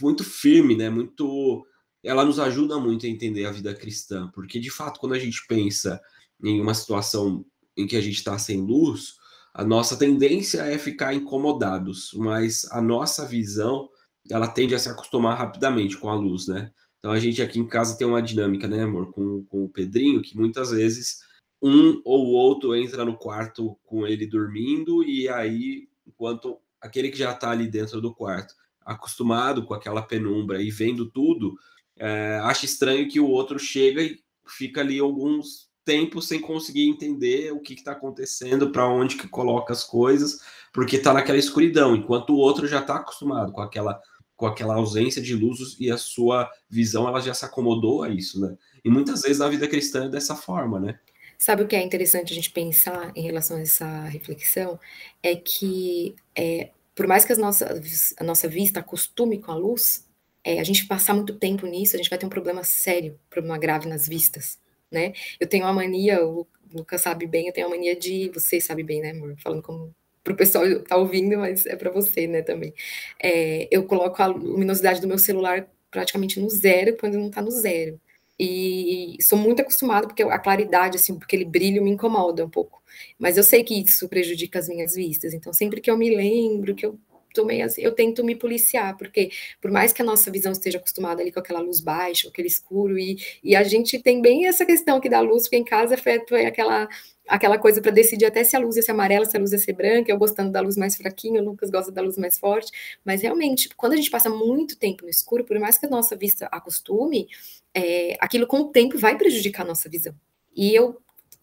muito 0.00 0.22
firme, 0.22 0.76
né? 0.76 0.90
Muito, 0.90 1.66
ela 2.02 2.24
nos 2.24 2.38
ajuda 2.38 2.78
muito 2.78 3.06
a 3.06 3.08
entender 3.08 3.46
a 3.46 3.52
vida 3.52 3.74
cristã, 3.74 4.30
porque 4.34 4.60
de 4.60 4.70
fato, 4.70 5.00
quando 5.00 5.14
a 5.14 5.18
gente 5.18 5.46
pensa 5.48 6.00
em 6.42 6.60
uma 6.60 6.74
situação 6.74 7.44
em 7.76 7.86
que 7.86 7.96
a 7.96 8.00
gente 8.00 8.16
está 8.16 8.38
sem 8.38 8.60
luz, 8.60 9.14
a 9.52 9.64
nossa 9.64 9.96
tendência 9.96 10.62
é 10.62 10.78
ficar 10.78 11.14
incomodados, 11.14 12.12
mas 12.14 12.64
a 12.70 12.80
nossa 12.80 13.26
visão 13.26 13.88
ela 14.30 14.46
tende 14.46 14.74
a 14.74 14.78
se 14.78 14.88
acostumar 14.88 15.36
rapidamente 15.36 15.96
com 15.96 16.08
a 16.08 16.14
luz, 16.14 16.46
né? 16.46 16.70
Então 17.00 17.10
a 17.10 17.18
gente 17.18 17.42
aqui 17.42 17.58
em 17.58 17.66
casa 17.66 17.96
tem 17.96 18.06
uma 18.06 18.22
dinâmica, 18.22 18.68
né, 18.68 18.82
amor, 18.82 19.10
com, 19.10 19.42
com 19.46 19.64
o 19.64 19.68
Pedrinho, 19.68 20.22
que 20.22 20.36
muitas 20.36 20.70
vezes 20.70 21.20
um 21.60 22.00
ou 22.04 22.26
outro 22.28 22.74
entra 22.74 23.04
no 23.04 23.16
quarto 23.16 23.76
com 23.84 24.06
ele 24.06 24.26
dormindo, 24.26 25.02
e 25.02 25.28
aí, 25.28 25.88
enquanto 26.06 26.58
aquele 26.80 27.10
que 27.10 27.18
já 27.18 27.32
está 27.32 27.50
ali 27.50 27.66
dentro 27.66 28.00
do 28.00 28.14
quarto, 28.14 28.54
acostumado 28.84 29.64
com 29.64 29.74
aquela 29.74 30.02
penumbra 30.02 30.62
e 30.62 30.70
vendo 30.70 31.10
tudo, 31.10 31.54
é, 31.96 32.38
acha 32.42 32.64
estranho 32.66 33.08
que 33.08 33.20
o 33.20 33.28
outro 33.28 33.58
chega 33.58 34.02
e 34.02 34.18
fica 34.46 34.80
ali 34.80 34.98
alguns 34.98 35.70
tempo 35.84 36.20
sem 36.22 36.40
conseguir 36.40 36.88
entender 36.88 37.52
o 37.52 37.60
que 37.60 37.74
está 37.74 37.92
acontecendo, 37.92 38.70
para 38.70 38.86
onde 38.86 39.16
que 39.16 39.26
coloca 39.26 39.72
as 39.72 39.84
coisas, 39.84 40.40
porque 40.72 40.96
está 40.96 41.12
naquela 41.12 41.38
escuridão, 41.38 41.96
enquanto 41.96 42.30
o 42.30 42.38
outro 42.38 42.66
já 42.66 42.80
está 42.80 42.96
acostumado 42.96 43.52
com 43.52 43.60
aquela 43.60 44.00
com 44.40 44.46
aquela 44.46 44.74
ausência 44.74 45.20
de 45.20 45.36
luz 45.36 45.76
e 45.78 45.90
a 45.90 45.98
sua 45.98 46.50
visão 46.68 47.06
ela 47.06 47.20
já 47.20 47.34
se 47.34 47.44
acomodou 47.44 48.02
a 48.02 48.08
isso, 48.08 48.40
né? 48.40 48.56
E 48.82 48.88
muitas 48.88 49.20
vezes 49.20 49.38
na 49.38 49.48
vida 49.48 49.68
cristã 49.68 50.06
é 50.06 50.08
dessa 50.08 50.34
forma, 50.34 50.80
né? 50.80 50.98
Sabe 51.38 51.62
o 51.62 51.68
que 51.68 51.76
é 51.76 51.82
interessante 51.82 52.32
a 52.32 52.34
gente 52.34 52.50
pensar 52.50 53.12
em 53.14 53.22
relação 53.22 53.58
a 53.58 53.60
essa 53.60 54.04
reflexão? 54.06 54.80
É 55.22 55.36
que, 55.36 56.16
é, 56.34 56.70
por 56.94 57.06
mais 57.06 57.26
que 57.26 57.32
as 57.32 57.38
nossas, 57.38 58.14
a 58.18 58.24
nossa 58.24 58.48
vista 58.48 58.80
acostume 58.80 59.38
com 59.38 59.52
a 59.52 59.54
luz, 59.54 60.08
é, 60.42 60.58
a 60.58 60.64
gente 60.64 60.86
passar 60.86 61.12
muito 61.12 61.34
tempo 61.34 61.66
nisso, 61.66 61.94
a 61.94 61.98
gente 61.98 62.08
vai 62.08 62.18
ter 62.18 62.24
um 62.24 62.30
problema 62.30 62.64
sério, 62.64 63.20
problema 63.28 63.58
grave 63.58 63.86
nas 63.86 64.08
vistas 64.08 64.58
né? 64.90 65.12
Eu 65.38 65.46
tenho 65.46 65.64
uma 65.64 65.72
mania, 65.72 66.24
o 66.24 66.46
Lucas 66.72 67.02
sabe 67.02 67.26
bem, 67.26 67.46
eu 67.46 67.52
tenho 67.52 67.66
uma 67.68 67.76
mania 67.76 67.96
de, 67.96 68.30
você 68.34 68.60
sabe 68.60 68.82
bem, 68.82 69.00
né, 69.00 69.10
amor? 69.10 69.36
Falando 69.38 69.62
como 69.62 69.94
para 70.22 70.32
o 70.32 70.36
pessoal 70.36 70.64
que 70.64 70.80
tá 70.80 70.96
ouvindo, 70.96 71.38
mas 71.38 71.66
é 71.66 71.76
para 71.76 71.90
você, 71.90 72.26
né, 72.26 72.42
também. 72.42 72.74
É, 73.22 73.68
eu 73.70 73.84
coloco 73.84 74.22
a 74.22 74.26
luminosidade 74.26 75.00
do 75.00 75.08
meu 75.08 75.18
celular 75.18 75.68
praticamente 75.90 76.40
no 76.40 76.48
zero 76.50 76.96
quando 76.98 77.18
não 77.18 77.28
está 77.28 77.42
no 77.42 77.50
zero. 77.50 78.00
E 78.38 79.18
sou 79.20 79.38
muito 79.38 79.60
acostumada 79.60 80.06
porque 80.06 80.22
a 80.22 80.38
claridade, 80.38 80.96
assim, 80.96 81.14
porque 81.18 81.36
aquele 81.36 81.44
brilho 81.50 81.82
me 81.82 81.90
incomoda 81.90 82.44
um 82.44 82.48
pouco. 82.50 82.82
Mas 83.18 83.36
eu 83.36 83.42
sei 83.44 83.62
que 83.62 83.74
isso 83.74 84.08
prejudica 84.08 84.58
as 84.58 84.68
minhas 84.68 84.94
vistas. 84.94 85.34
Então, 85.34 85.52
sempre 85.52 85.80
que 85.80 85.90
eu 85.90 85.96
me 85.96 86.14
lembro 86.14 86.74
que 86.74 86.86
eu 86.86 86.98
tomei 87.34 87.62
assim, 87.62 87.82
eu 87.82 87.92
tento 87.92 88.24
me 88.24 88.34
policiar, 88.34 88.96
porque 88.96 89.30
por 89.60 89.70
mais 89.70 89.92
que 89.92 90.02
a 90.02 90.04
nossa 90.04 90.30
visão 90.30 90.52
esteja 90.52 90.78
acostumada 90.78 91.22
ali 91.22 91.32
com 91.32 91.40
aquela 91.40 91.60
luz 91.60 91.80
baixa, 91.80 92.28
aquele 92.28 92.48
escuro, 92.48 92.98
e, 92.98 93.18
e 93.42 93.56
a 93.56 93.62
gente 93.62 93.98
tem 94.00 94.20
bem 94.20 94.46
essa 94.46 94.64
questão 94.64 94.96
aqui 94.98 95.08
da 95.08 95.20
luz, 95.20 95.44
porque 95.44 95.56
em 95.56 95.64
casa 95.64 95.96
foi, 95.96 96.24
foi 96.28 96.46
aquela 96.46 96.88
aquela 97.30 97.58
coisa 97.58 97.80
para 97.80 97.92
decidir 97.92 98.26
até 98.26 98.42
se 98.42 98.56
a 98.56 98.58
luz 98.58 98.76
ia 98.76 98.82
ser 98.82 98.90
amarela, 98.90 99.24
se 99.24 99.36
a 99.36 99.40
luz 99.40 99.52
ia 99.52 99.58
ser 99.58 99.72
branca, 99.72 100.10
eu 100.10 100.18
gostando 100.18 100.50
da 100.50 100.60
luz 100.60 100.76
mais 100.76 100.96
fraquinha, 100.96 101.40
o 101.40 101.44
Lucas 101.44 101.70
gosta 101.70 101.92
da 101.92 102.02
luz 102.02 102.18
mais 102.18 102.36
forte, 102.38 102.72
mas 103.04 103.22
realmente, 103.22 103.68
quando 103.76 103.92
a 103.92 103.96
gente 103.96 104.10
passa 104.10 104.28
muito 104.28 104.76
tempo 104.76 105.04
no 105.04 105.08
escuro, 105.08 105.44
por 105.44 105.58
mais 105.60 105.78
que 105.78 105.86
a 105.86 105.88
nossa 105.88 106.16
vista 106.16 106.46
acostume, 106.46 107.28
é, 107.72 108.16
aquilo 108.20 108.48
com 108.48 108.58
o 108.58 108.68
tempo 108.68 108.98
vai 108.98 109.16
prejudicar 109.16 109.62
a 109.62 109.68
nossa 109.68 109.88
visão. 109.88 110.12
E 110.54 110.74
eu, 110.74 111.00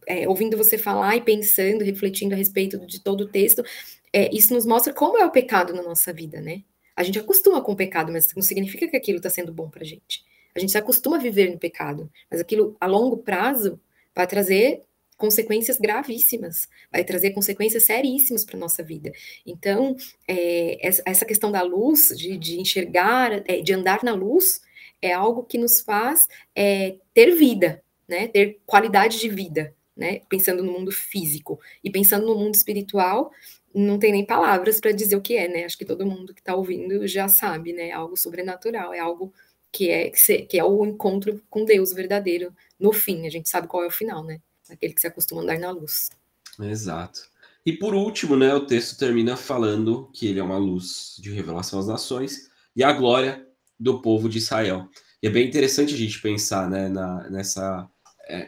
é, 0.07 0.27
ouvindo 0.27 0.57
você 0.57 0.77
falar 0.77 1.15
e 1.17 1.21
pensando, 1.21 1.83
refletindo 1.83 2.33
a 2.33 2.37
respeito 2.37 2.79
de 2.85 3.01
todo 3.01 3.21
o 3.21 3.27
texto, 3.27 3.63
é, 4.11 4.33
isso 4.33 4.53
nos 4.53 4.65
mostra 4.65 4.93
como 4.93 5.17
é 5.17 5.25
o 5.25 5.31
pecado 5.31 5.73
na 5.73 5.83
nossa 5.83 6.13
vida, 6.13 6.41
né? 6.41 6.63
A 6.95 7.03
gente 7.03 7.19
acostuma 7.19 7.61
com 7.61 7.73
o 7.73 7.75
pecado, 7.75 8.11
mas 8.11 8.33
não 8.33 8.41
significa 8.41 8.87
que 8.87 8.97
aquilo 8.97 9.17
está 9.17 9.29
sendo 9.29 9.53
bom 9.53 9.69
para 9.69 9.83
a 9.83 9.85
gente. 9.85 10.25
A 10.55 10.59
gente 10.59 10.71
se 10.71 10.77
acostuma 10.77 11.17
a 11.17 11.19
viver 11.19 11.51
no 11.51 11.59
pecado, 11.59 12.09
mas 12.31 12.41
aquilo 12.41 12.75
a 12.79 12.87
longo 12.87 13.17
prazo 13.17 13.79
vai 14.15 14.25
trazer 14.25 14.81
consequências 15.17 15.77
gravíssimas, 15.77 16.67
vai 16.91 17.03
trazer 17.03 17.31
consequências 17.31 17.83
seríssimas 17.83 18.45
para 18.45 18.57
nossa 18.57 18.81
vida. 18.81 19.11
Então, 19.45 19.95
é, 20.27 20.79
essa 21.05 21.25
questão 21.25 21.51
da 21.51 21.61
luz, 21.61 22.13
de, 22.15 22.37
de 22.37 22.59
enxergar, 22.59 23.43
é, 23.47 23.61
de 23.61 23.73
andar 23.73 24.03
na 24.03 24.13
luz, 24.13 24.61
é 25.01 25.11
algo 25.11 25.43
que 25.43 25.57
nos 25.57 25.81
faz 25.81 26.27
é, 26.55 26.95
ter 27.13 27.35
vida, 27.35 27.83
né? 28.07 28.27
Ter 28.27 28.59
qualidade 28.65 29.19
de 29.19 29.29
vida, 29.29 29.75
né? 29.97 30.21
Pensando 30.29 30.63
no 30.63 30.71
mundo 30.71 30.91
físico 30.91 31.59
e 31.83 31.89
pensando 31.89 32.27
no 32.27 32.35
mundo 32.35 32.55
espiritual, 32.55 33.31
não 33.73 33.99
tem 33.99 34.11
nem 34.11 34.25
palavras 34.25 34.79
para 34.79 34.91
dizer 34.91 35.15
o 35.15 35.21
que 35.21 35.35
é, 35.35 35.47
né? 35.47 35.65
Acho 35.65 35.77
que 35.77 35.85
todo 35.85 36.05
mundo 36.05 36.33
que 36.33 36.41
está 36.41 36.55
ouvindo 36.55 37.07
já 37.07 37.27
sabe, 37.27 37.73
né? 37.73 37.89
É 37.89 37.93
algo 37.93 38.15
sobrenatural, 38.15 38.93
é 38.93 38.99
algo 38.99 39.33
que 39.71 39.89
é 39.89 40.09
que 40.09 40.57
é 40.57 40.63
o 40.63 40.85
encontro 40.85 41.41
com 41.49 41.65
Deus 41.65 41.93
verdadeiro 41.93 42.53
no 42.79 42.93
fim. 42.93 43.25
A 43.25 43.29
gente 43.29 43.49
sabe 43.49 43.67
qual 43.67 43.83
é 43.83 43.87
o 43.87 43.91
final, 43.91 44.23
né? 44.23 44.39
Aquele 44.69 44.93
que 44.93 45.01
se 45.01 45.07
acostuma 45.07 45.41
a 45.41 45.43
andar 45.43 45.59
na 45.59 45.71
luz. 45.71 46.09
Exato. 46.59 47.21
E 47.65 47.73
por 47.73 47.93
último, 47.93 48.35
né, 48.35 48.53
o 48.53 48.65
texto 48.65 48.97
termina 48.97 49.35
falando 49.35 50.09
que 50.13 50.27
ele 50.27 50.39
é 50.39 50.43
uma 50.43 50.57
luz 50.57 51.15
de 51.19 51.31
revelação 51.31 51.79
às 51.79 51.87
nações 51.87 52.49
e 52.75 52.83
a 52.83 52.93
glória 52.93 53.45
do 53.79 54.01
povo 54.01 54.29
de 54.29 54.37
Israel. 54.37 54.89
E 55.21 55.27
é 55.27 55.29
bem 55.29 55.47
interessante 55.47 55.93
a 55.93 55.97
gente 55.97 56.21
pensar 56.21 56.69
né, 56.69 56.87
na, 56.87 57.29
nessa, 57.29 57.89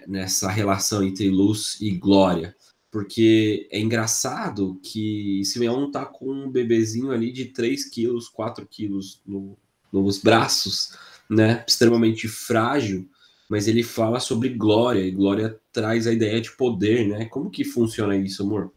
nessa 0.08 0.50
relação 0.50 1.04
entre 1.04 1.30
luz 1.30 1.78
e 1.80 1.92
glória, 1.92 2.56
porque 2.92 3.68
é 3.72 3.80
engraçado 3.80 4.80
que 4.84 5.42
Simeão 5.46 5.88
está 5.88 6.06
com 6.06 6.32
um 6.32 6.50
bebezinho 6.50 7.12
ali 7.12 7.32
de 7.32 7.46
3 7.46 7.86
quilos, 7.86 8.28
4 8.28 8.66
quilos 8.66 9.22
no, 9.26 9.58
nos 9.92 10.20
braços, 10.20 10.94
né, 11.30 11.64
extremamente 11.68 12.28
frágil, 12.28 13.08
mas 13.50 13.68
ele 13.68 13.84
fala 13.84 14.20
sobre 14.20 14.50
glória, 14.50 15.02
e 15.02 15.12
glória 15.12 15.60
traz 15.72 16.08
a 16.08 16.14
ideia 16.14 16.40
de 16.40 16.52
poder, 16.52 17.08
né? 17.08 17.26
Como 17.26 17.50
que 17.50 17.64
funciona 17.64 18.16
isso, 18.16 18.44
amor? 18.44 18.72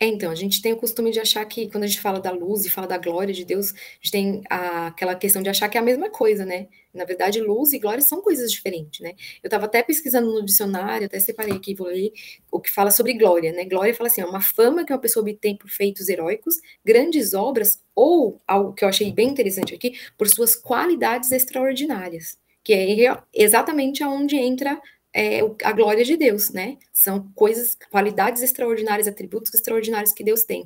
É, 0.00 0.06
então, 0.06 0.30
a 0.30 0.34
gente 0.34 0.60
tem 0.60 0.72
o 0.72 0.76
costume 0.76 1.10
de 1.10 1.20
achar 1.20 1.44
que 1.44 1.70
quando 1.70 1.84
a 1.84 1.86
gente 1.86 2.00
fala 2.00 2.20
da 2.20 2.30
luz 2.30 2.64
e 2.64 2.70
fala 2.70 2.86
da 2.86 2.98
glória 2.98 3.32
de 3.32 3.44
Deus, 3.44 3.72
a 3.72 3.76
gente 4.02 4.10
tem 4.10 4.42
a, 4.50 4.88
aquela 4.88 5.14
questão 5.14 5.42
de 5.42 5.48
achar 5.48 5.68
que 5.68 5.78
é 5.78 5.80
a 5.80 5.84
mesma 5.84 6.10
coisa, 6.10 6.44
né? 6.44 6.68
Na 6.92 7.04
verdade, 7.04 7.40
luz 7.40 7.72
e 7.72 7.78
glória 7.78 8.00
são 8.02 8.20
coisas 8.20 8.50
diferentes, 8.50 9.00
né? 9.00 9.14
Eu 9.42 9.48
estava 9.48 9.66
até 9.66 9.82
pesquisando 9.82 10.32
no 10.32 10.44
dicionário, 10.44 11.06
até 11.06 11.18
separei 11.20 11.54
aqui, 11.54 11.74
vou 11.74 11.86
ler 11.86 12.12
o 12.50 12.60
que 12.60 12.70
fala 12.70 12.90
sobre 12.90 13.14
glória, 13.14 13.52
né? 13.52 13.64
Glória 13.64 13.94
fala 13.94 14.08
assim, 14.08 14.20
é 14.20 14.26
uma 14.26 14.40
fama 14.40 14.84
que 14.84 14.92
uma 14.92 14.98
pessoa 14.98 15.22
obtém 15.22 15.56
por 15.56 15.70
feitos 15.70 16.08
heróicos, 16.08 16.56
grandes 16.84 17.32
obras, 17.32 17.80
ou, 17.94 18.40
algo 18.46 18.72
que 18.72 18.84
eu 18.84 18.88
achei 18.88 19.12
bem 19.12 19.28
interessante 19.28 19.74
aqui, 19.74 19.94
por 20.18 20.28
suas 20.28 20.56
qualidades 20.56 21.30
extraordinárias, 21.30 22.36
que 22.64 22.72
é 22.72 23.16
exatamente 23.32 24.02
aonde 24.02 24.36
entra 24.36 24.80
é, 25.14 25.40
a 25.62 25.72
glória 25.72 26.04
de 26.04 26.16
Deus, 26.16 26.50
né? 26.50 26.76
São 26.92 27.30
coisas, 27.34 27.76
qualidades 27.90 28.42
extraordinárias, 28.42 29.06
atributos 29.06 29.54
extraordinários 29.54 30.12
que 30.12 30.24
Deus 30.24 30.42
tem. 30.42 30.64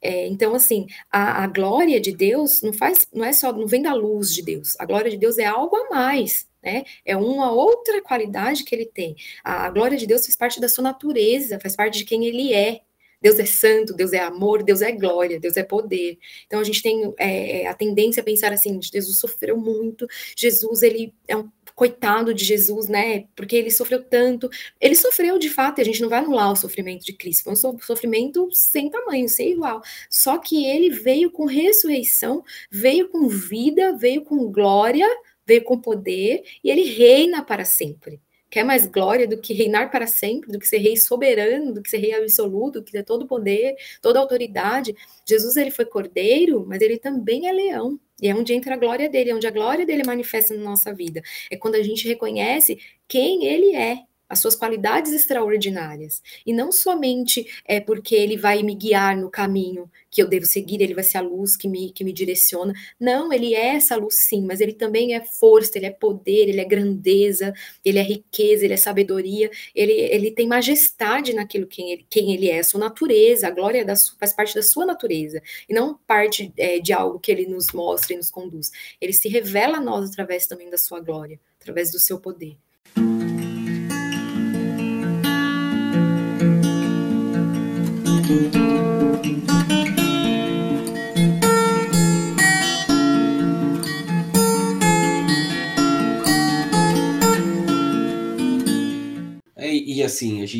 É, 0.00 0.28
então, 0.28 0.54
assim, 0.54 0.86
a, 1.10 1.42
a, 1.42 1.46
glória 1.48 2.00
de 2.00 2.12
Deus 2.12 2.62
não 2.62 2.72
faz, 2.72 3.08
não 3.12 3.24
é 3.24 3.32
só, 3.32 3.52
não 3.52 3.66
vem 3.66 3.82
da 3.82 3.92
luz 3.92 4.32
de 4.32 4.42
Deus. 4.42 4.76
A 4.78 4.86
glória 4.86 5.10
de 5.10 5.16
Deus 5.16 5.38
é 5.38 5.44
algo 5.44 5.74
a 5.76 5.90
mais, 5.90 6.48
né? 6.62 6.84
É 7.04 7.16
uma 7.16 7.50
outra 7.50 8.00
qualidade 8.00 8.62
que 8.62 8.72
ele 8.74 8.86
tem. 8.86 9.16
A, 9.42 9.66
a 9.66 9.70
glória 9.70 9.98
de 9.98 10.06
Deus 10.06 10.24
faz 10.24 10.36
parte 10.36 10.60
da 10.60 10.68
sua 10.68 10.84
natureza, 10.84 11.58
faz 11.60 11.74
parte 11.74 11.98
de 11.98 12.04
quem 12.04 12.24
ele 12.26 12.54
é. 12.54 12.82
Deus 13.20 13.38
é 13.38 13.44
santo, 13.44 13.94
Deus 13.94 14.12
é 14.12 14.20
amor, 14.20 14.62
Deus 14.62 14.80
é 14.80 14.92
glória, 14.92 15.40
Deus 15.40 15.56
é 15.56 15.62
poder. 15.62 16.18
Então 16.46 16.60
a 16.60 16.64
gente 16.64 16.82
tem 16.82 17.14
é, 17.18 17.66
a 17.66 17.74
tendência 17.74 18.20
a 18.20 18.24
pensar 18.24 18.52
assim: 18.52 18.80
Jesus 18.80 19.18
sofreu 19.18 19.56
muito, 19.56 20.06
Jesus 20.36 20.82
ele 20.82 21.14
é 21.26 21.36
um 21.36 21.50
coitado 21.78 22.34
de 22.34 22.44
Jesus, 22.44 22.88
né? 22.88 23.26
Porque 23.36 23.54
ele 23.54 23.70
sofreu 23.70 24.02
tanto. 24.02 24.50
Ele 24.80 24.96
sofreu 24.96 25.38
de 25.38 25.48
fato, 25.48 25.78
e 25.78 25.82
a 25.82 25.84
gente 25.84 26.02
não 26.02 26.08
vai 26.08 26.18
anular 26.18 26.52
o 26.52 26.56
sofrimento 26.56 27.04
de 27.04 27.12
Cristo, 27.12 27.44
foi 27.44 27.52
um 27.52 27.78
sofrimento 27.80 28.48
sem 28.52 28.90
tamanho, 28.90 29.28
sem 29.28 29.52
igual. 29.52 29.80
Só 30.10 30.38
que 30.38 30.66
ele 30.66 30.90
veio 30.90 31.30
com 31.30 31.44
ressurreição, 31.46 32.42
veio 32.68 33.08
com 33.08 33.28
vida, 33.28 33.96
veio 33.96 34.22
com 34.22 34.50
glória, 34.50 35.06
veio 35.46 35.62
com 35.62 35.80
poder, 35.80 36.42
e 36.64 36.70
ele 36.70 36.82
reina 36.82 37.44
para 37.44 37.64
sempre. 37.64 38.20
Quer 38.50 38.64
mais 38.64 38.86
glória 38.86 39.26
do 39.26 39.38
que 39.38 39.52
reinar 39.52 39.90
para 39.90 40.06
sempre, 40.06 40.50
do 40.50 40.58
que 40.58 40.66
ser 40.66 40.78
rei 40.78 40.96
soberano, 40.96 41.72
do 41.72 41.82
que 41.82 41.90
ser 41.90 41.98
rei 41.98 42.14
absoluto, 42.14 42.82
que 42.82 42.92
ter 42.92 43.04
todo 43.04 43.26
poder, 43.26 43.76
toda 44.00 44.18
autoridade. 44.18 44.94
Jesus 45.26 45.56
ele 45.56 45.70
foi 45.70 45.84
cordeiro, 45.84 46.64
mas 46.66 46.80
ele 46.80 46.98
também 46.98 47.46
é 47.46 47.52
leão. 47.52 47.98
E 48.20 48.28
é 48.28 48.34
onde 48.34 48.52
entra 48.52 48.74
a 48.74 48.78
glória 48.78 49.08
dele, 49.08 49.30
é 49.30 49.34
onde 49.34 49.46
a 49.46 49.50
glória 49.50 49.86
dele 49.86 50.02
manifesta 50.04 50.54
na 50.54 50.62
nossa 50.62 50.92
vida. 50.92 51.22
É 51.50 51.56
quando 51.56 51.76
a 51.76 51.82
gente 51.82 52.08
reconhece 52.08 52.78
quem 53.06 53.44
ele 53.46 53.76
é 53.76 53.98
as 54.28 54.40
suas 54.40 54.54
qualidades 54.54 55.12
extraordinárias. 55.12 56.22
E 56.44 56.52
não 56.52 56.70
somente 56.70 57.46
é 57.64 57.80
porque 57.80 58.14
ele 58.14 58.36
vai 58.36 58.62
me 58.62 58.74
guiar 58.74 59.16
no 59.16 59.30
caminho 59.30 59.90
que 60.10 60.22
eu 60.22 60.28
devo 60.28 60.46
seguir, 60.46 60.80
ele 60.80 60.94
vai 60.94 61.04
ser 61.04 61.18
a 61.18 61.20
luz 61.20 61.56
que 61.56 61.68
me, 61.68 61.92
que 61.92 62.04
me 62.04 62.12
direciona. 62.12 62.72
Não, 62.98 63.32
ele 63.32 63.54
é 63.54 63.76
essa 63.76 63.96
luz 63.96 64.16
sim, 64.16 64.42
mas 64.44 64.60
ele 64.60 64.72
também 64.72 65.14
é 65.14 65.24
força, 65.24 65.76
ele 65.76 65.86
é 65.86 65.90
poder, 65.90 66.48
ele 66.48 66.60
é 66.60 66.64
grandeza, 66.64 67.52
ele 67.84 67.98
é 67.98 68.02
riqueza, 68.02 68.64
ele 68.64 68.74
é 68.74 68.76
sabedoria, 68.76 69.50
ele, 69.74 69.92
ele 69.92 70.30
tem 70.30 70.46
majestade 70.46 71.32
naquilo 71.34 71.66
quem 71.66 71.92
ele, 71.92 72.06
quem 72.08 72.34
ele 72.34 72.48
é, 72.48 72.62
sua 72.62 72.80
natureza, 72.80 73.48
a 73.48 73.50
glória 73.50 73.84
da, 73.84 73.94
faz 74.18 74.32
parte 74.32 74.54
da 74.54 74.62
sua 74.62 74.86
natureza, 74.86 75.42
e 75.68 75.74
não 75.74 75.98
parte 76.06 76.52
é, 76.56 76.78
de 76.78 76.92
algo 76.92 77.18
que 77.18 77.30
ele 77.30 77.46
nos 77.46 77.72
mostra 77.72 78.14
e 78.14 78.16
nos 78.16 78.30
conduz. 78.30 78.70
Ele 79.00 79.12
se 79.12 79.28
revela 79.28 79.78
a 79.78 79.80
nós 79.80 80.10
através 80.10 80.46
também 80.46 80.70
da 80.70 80.78
sua 80.78 81.00
glória, 81.00 81.38
através 81.60 81.90
do 81.90 81.98
seu 81.98 82.18
poder. 82.18 82.56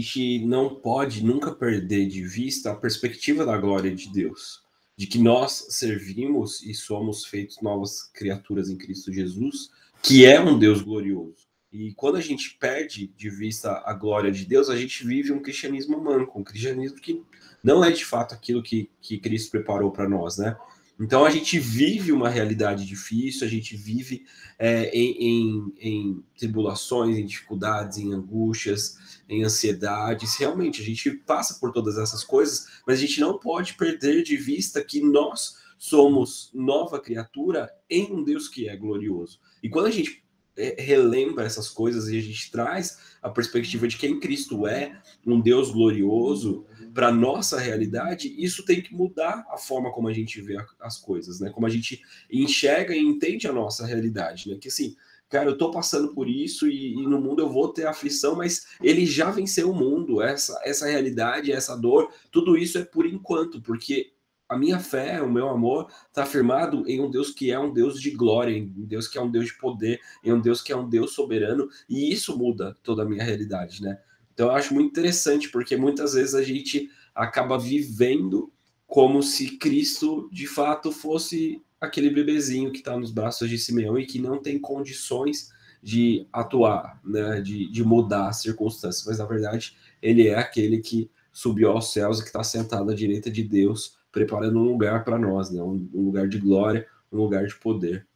Gente 0.09 0.38
não 0.47 0.75
pode 0.75 1.23
nunca 1.23 1.53
perder 1.53 2.07
de 2.07 2.23
vista 2.23 2.73
a 2.73 2.77
perspectiva 2.77 3.44
da 3.44 3.59
glória 3.59 3.94
de 3.94 4.11
Deus, 4.11 4.62
de 4.97 5.07
que 5.07 5.18
nós 5.18 5.66
servimos 5.68 6.62
e 6.62 6.73
somos 6.73 7.27
feitos 7.27 7.61
novas 7.61 8.03
criaturas 8.14 8.71
em 8.71 8.79
Cristo 8.79 9.12
Jesus, 9.12 9.71
que 10.03 10.25
é 10.25 10.40
um 10.40 10.59
Deus 10.59 10.81
glorioso. 10.81 11.47
E 11.71 11.92
quando 11.92 12.16
a 12.16 12.21
gente 12.21 12.57
perde 12.59 13.12
de 13.14 13.29
vista 13.29 13.83
a 13.85 13.92
glória 13.92 14.33
de 14.33 14.47
Deus, 14.47 14.71
a 14.71 14.77
gente 14.77 15.07
vive 15.07 15.31
um 15.31 15.42
cristianismo 15.42 16.03
manco, 16.03 16.40
um 16.40 16.44
cristianismo 16.44 16.99
que 16.99 17.23
não 17.62 17.85
é 17.85 17.90
de 17.90 18.05
fato 18.05 18.35
aquilo 18.35 18.62
que, 18.62 18.88
que 19.03 19.18
Cristo 19.18 19.51
preparou 19.51 19.90
para 19.90 20.09
nós, 20.09 20.38
né? 20.38 20.57
Então 20.99 21.25
a 21.25 21.31
gente 21.31 21.61
vive 21.61 22.11
uma 22.11 22.29
realidade 22.29 22.85
difícil, 22.85 23.47
a 23.47 23.51
gente 23.51 23.77
vive 23.77 24.25
é, 24.59 24.90
em, 24.90 25.12
em, 25.29 25.75
em, 25.79 26.25
tribulações, 26.37 27.16
em 27.16 27.25
dificuldades, 27.25 27.99
em 27.99 28.12
angústias, 28.12 28.97
em 29.29 29.45
ansiedades. 29.45 30.37
Realmente 30.37 30.81
a 30.81 30.85
gente 30.85 31.11
passa 31.11 31.59
por 31.61 31.73
todas 31.73 31.99
essas 31.99 32.25
coisas, 32.25 32.67
mas 32.87 32.99
a 32.99 33.01
gente 33.01 33.21
não 33.21 33.38
pode 33.38 33.75
perder 33.75 34.23
de 34.23 34.37
vista 34.37 34.83
que 34.83 35.01
nós 35.01 35.59
somos 35.79 36.51
nova 36.53 37.01
criatura 37.01 37.71
em 37.88 38.12
um 38.12 38.25
Deus 38.25 38.49
que 38.49 38.69
é 38.69 38.77
glorioso. 38.77 39.38
E 39.62 39.69
quando 39.69 39.87
a 39.87 39.91
gente 39.91 40.25
é, 40.57 40.75
relembra 40.83 41.45
essas 41.45 41.69
coisas 41.69 42.09
e 42.09 42.19
a 42.19 42.21
gente 42.21 42.51
traz 42.51 42.99
a 43.23 43.31
perspectiva 43.31 43.87
de 43.87 43.97
quem 43.97 44.19
Cristo 44.19 44.67
é, 44.67 45.01
um 45.25 45.41
Deus 45.41 45.71
glorioso, 45.71 46.67
para 46.93 47.12
nossa 47.12 47.61
realidade, 47.61 48.35
isso 48.37 48.64
tem 48.64 48.83
que 48.83 48.93
mudar 48.93 49.47
a 49.51 49.57
forma 49.57 49.93
como 49.93 50.09
a 50.09 50.12
gente 50.12 50.41
vê 50.41 50.57
as 50.81 50.99
coisas, 50.99 51.38
né? 51.38 51.49
Como 51.51 51.64
a 51.64 51.71
gente 51.71 52.03
enxerga 52.29 52.93
e 52.93 52.99
entende 52.99 53.47
a 53.47 53.53
nossa 53.53 53.87
realidade, 53.87 54.49
né? 54.49 54.57
Que 54.61 54.67
assim, 54.67 54.97
cara, 55.29 55.51
eu 55.51 55.59
tô 55.59 55.71
passando 55.71 56.14
por 56.14 56.29
isso 56.29 56.67
e, 56.67 56.95
e, 56.95 57.07
no 57.07 57.21
mundo 57.21 57.41
eu 57.41 57.49
vou 57.49 57.69
ter 57.69 57.87
aflição, 57.87 58.37
mas 58.37 58.67
ele 58.83 59.05
já 59.05 59.31
venceu 59.31 59.71
o 59.71 59.75
mundo, 59.75 60.23
essa, 60.23 60.59
essa 60.64 60.87
realidade, 60.87 61.53
essa 61.53 61.77
dor, 61.77 62.11
tudo 62.31 62.57
isso 62.57 62.79
é 62.79 62.85
por 62.85 63.07
enquanto, 63.07 63.61
porque 63.61 64.12
a 64.49 64.57
minha 64.57 64.79
fé, 64.79 65.21
o 65.21 65.31
meu 65.31 65.49
amor, 65.49 65.88
está 66.09 66.23
afirmado 66.23 66.88
em 66.88 67.01
um 67.01 67.11
Deus 67.11 67.31
que 67.31 67.51
é 67.51 67.59
um 67.59 67.71
Deus 67.71 68.01
de 68.01 68.11
glória, 68.11 68.57
em 68.57 68.64
um 68.64 68.87
Deus 68.87 69.07
que 69.07 69.19
é 69.19 69.23
um 69.23 69.31
Deus 69.31 69.47
de 69.47 69.59
poder, 69.59 70.01
em 70.25 70.33
um 70.33 70.41
Deus 70.41 70.62
que 70.62 70.73
é 70.73 70.77
um 70.77 70.88
Deus 70.88 71.12
soberano, 71.12 71.69
e 71.88 72.11
isso 72.11 72.37
muda 72.37 72.75
toda 72.83 73.03
a 73.03 73.07
minha 73.07 73.23
realidade, 73.23 73.83
né? 73.83 74.01
Então 74.33 74.47
eu 74.47 74.55
acho 74.55 74.73
muito 74.73 74.88
interessante, 74.88 75.51
porque 75.51 75.77
muitas 75.77 76.14
vezes 76.14 76.35
a 76.35 76.43
gente 76.43 76.91
acaba 77.14 77.59
vivendo 77.59 78.51
como 78.87 79.23
se 79.23 79.59
Cristo 79.59 80.31
de 80.33 80.47
fato 80.47 80.91
fosse 80.91 81.62
aquele 81.81 82.11
bebezinho 82.11 82.73
que 82.73 82.79
está 82.79 82.97
nos 82.97 83.11
braços 83.11 83.49
de 83.49 83.59
Simeão 83.59 83.99
e 83.99 84.07
que 84.07 84.21
não 84.21 84.41
tem 84.41 84.59
condições 84.59 85.51
de 85.83 86.27
atuar, 86.33 87.01
né, 87.05 87.41
de, 87.41 87.71
de 87.71 87.85
mudar 87.85 88.29
as 88.29 88.43
circunstâncias, 88.43 89.07
mas 89.07 89.19
na 89.19 89.25
verdade 89.25 89.77
ele 90.03 90.27
é 90.27 90.35
aquele 90.35 90.79
que 90.79 91.11
subiu 91.33 91.71
aos 91.71 91.93
céus 91.93 92.19
e 92.19 92.23
que 92.23 92.29
está 92.29 92.43
sentado 92.43 92.91
à 92.91 92.95
direita 92.95 93.31
de 93.31 93.45
Deus 93.45 93.99
preparando 94.11 94.59
um 94.59 94.64
lugar 94.64 95.05
para 95.05 95.19
nós, 95.19 95.51
né? 95.51 95.62
Um, 95.62 95.88
um, 95.95 96.03
lugar 96.07 96.29
de 96.29 96.38
glória, 96.38 96.87
um 97.12 97.19
lugar 97.19 97.47
de 97.47 97.55
poder. 97.57 98.07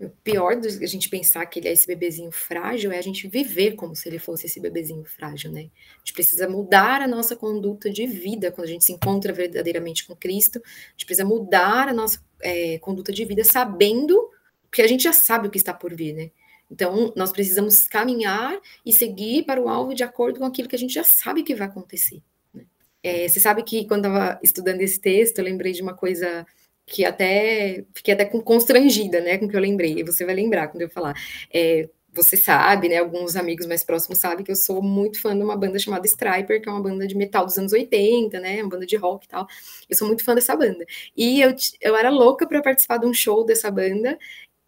O 0.00 0.08
pior 0.24 0.56
do 0.56 0.66
a 0.66 0.86
gente 0.86 1.08
pensar 1.08 1.46
que 1.46 1.60
ele 1.60 1.68
é 1.68 1.72
esse 1.72 1.86
bebezinho 1.86 2.32
frágil 2.32 2.90
é 2.90 2.98
a 2.98 3.02
gente 3.02 3.28
viver 3.28 3.76
como 3.76 3.94
se 3.94 4.08
ele 4.08 4.18
fosse 4.18 4.46
esse 4.46 4.58
bebezinho 4.58 5.04
frágil, 5.04 5.52
né? 5.52 5.70
A 5.94 5.98
gente 5.98 6.12
precisa 6.12 6.48
mudar 6.48 7.00
a 7.00 7.06
nossa 7.06 7.36
conduta 7.36 7.88
de 7.88 8.04
vida 8.06 8.50
quando 8.50 8.66
a 8.66 8.70
gente 8.70 8.84
se 8.84 8.92
encontra 8.92 9.32
verdadeiramente 9.32 10.04
com 10.04 10.16
Cristo. 10.16 10.60
A 10.64 10.90
gente 10.92 11.06
precisa 11.06 11.24
mudar 11.24 11.88
a 11.88 11.94
nossa 11.94 12.18
é, 12.42 12.78
conduta 12.78 13.12
de 13.12 13.24
vida 13.24 13.44
sabendo 13.44 14.30
porque 14.72 14.80
a 14.80 14.88
gente 14.88 15.02
já 15.04 15.12
sabe 15.12 15.48
o 15.48 15.50
que 15.50 15.58
está 15.58 15.74
por 15.74 15.94
vir, 15.94 16.14
né? 16.14 16.30
Então, 16.70 17.12
nós 17.14 17.30
precisamos 17.30 17.86
caminhar 17.86 18.58
e 18.86 18.90
seguir 18.90 19.44
para 19.44 19.60
o 19.60 19.68
alvo 19.68 19.94
de 19.94 20.02
acordo 20.02 20.38
com 20.38 20.46
aquilo 20.46 20.66
que 20.66 20.74
a 20.74 20.78
gente 20.78 20.94
já 20.94 21.04
sabe 21.04 21.42
que 21.42 21.54
vai 21.54 21.66
acontecer. 21.66 22.22
Né? 22.54 22.64
É, 23.02 23.28
você 23.28 23.38
sabe 23.38 23.62
que 23.62 23.86
quando 23.86 24.06
estava 24.06 24.40
estudando 24.42 24.80
esse 24.80 24.98
texto, 24.98 25.38
eu 25.38 25.44
lembrei 25.44 25.72
de 25.72 25.82
uma 25.82 25.92
coisa 25.92 26.46
que 26.86 27.04
até 27.04 27.84
fiquei 27.94 28.14
até 28.14 28.24
constrangida, 28.24 29.20
né, 29.20 29.36
com 29.36 29.44
o 29.44 29.48
que 29.50 29.56
eu 29.56 29.60
lembrei. 29.60 29.98
E 29.98 30.02
você 30.02 30.24
vai 30.24 30.34
lembrar 30.34 30.68
quando 30.68 30.80
eu 30.80 30.88
falar. 30.88 31.14
É, 31.52 31.90
você 32.14 32.36
sabe, 32.36 32.88
né? 32.88 32.98
Alguns 32.98 33.36
amigos 33.36 33.66
mais 33.66 33.82
próximos 33.82 34.18
sabem 34.18 34.44
que 34.44 34.50
eu 34.50 34.56
sou 34.56 34.82
muito 34.82 35.20
fã 35.20 35.36
de 35.36 35.42
uma 35.42 35.56
banda 35.56 35.78
chamada 35.78 36.06
Striper, 36.06 36.60
que 36.60 36.68
é 36.68 36.72
uma 36.72 36.82
banda 36.82 37.06
de 37.06 37.16
metal 37.16 37.46
dos 37.46 37.56
anos 37.58 37.72
80, 37.72 38.38
né? 38.40 38.62
Uma 38.62 38.68
banda 38.70 38.86
de 38.86 38.96
rock 38.96 39.26
e 39.26 39.28
tal. 39.28 39.46
Eu 39.88 39.96
sou 39.96 40.06
muito 40.06 40.24
fã 40.24 40.34
dessa 40.34 40.54
banda. 40.54 40.84
E 41.16 41.40
eu, 41.40 41.54
eu 41.80 41.96
era 41.96 42.10
louca 42.10 42.46
para 42.46 42.62
participar 42.62 42.98
de 42.98 43.06
um 43.06 43.14
show 43.14 43.44
dessa 43.44 43.70
banda 43.70 44.18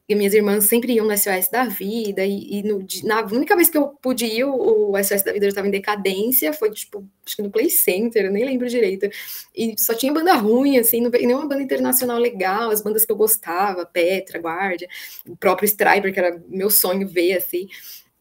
e 0.06 0.14
minhas 0.14 0.34
irmãs 0.34 0.64
sempre 0.64 0.92
iam 0.92 1.06
no 1.06 1.16
SOS 1.16 1.48
da 1.50 1.64
Vida, 1.64 2.24
e, 2.24 2.58
e 2.58 2.62
no, 2.62 2.86
na 3.04 3.22
única 3.24 3.56
vez 3.56 3.70
que 3.70 3.78
eu 3.78 3.88
pude 3.88 4.26
ir, 4.26 4.44
o, 4.44 4.90
o 4.90 5.02
SOS 5.02 5.22
da 5.22 5.32
Vida 5.32 5.46
já 5.46 5.50
estava 5.50 5.66
em 5.66 5.70
decadência, 5.70 6.52
foi 6.52 6.70
tipo, 6.70 7.08
acho 7.24 7.36
que 7.36 7.42
no 7.42 7.50
Play 7.50 7.70
Center, 7.70 8.26
eu 8.26 8.32
nem 8.32 8.44
lembro 8.44 8.68
direito. 8.68 9.08
E 9.54 9.74
só 9.78 9.94
tinha 9.94 10.12
banda 10.12 10.34
ruim, 10.34 10.78
assim, 10.78 11.00
não 11.00 11.10
nenhuma 11.10 11.48
banda 11.48 11.62
internacional 11.62 12.18
legal, 12.18 12.70
as 12.70 12.82
bandas 12.82 13.06
que 13.06 13.12
eu 13.12 13.16
gostava, 13.16 13.86
Petra, 13.86 14.38
Guardia, 14.38 14.88
o 15.26 15.36
próprio 15.36 15.66
Striper, 15.66 16.12
que 16.12 16.18
era 16.20 16.42
meu 16.48 16.68
sonho 16.68 17.08
ver, 17.08 17.38
assim. 17.38 17.66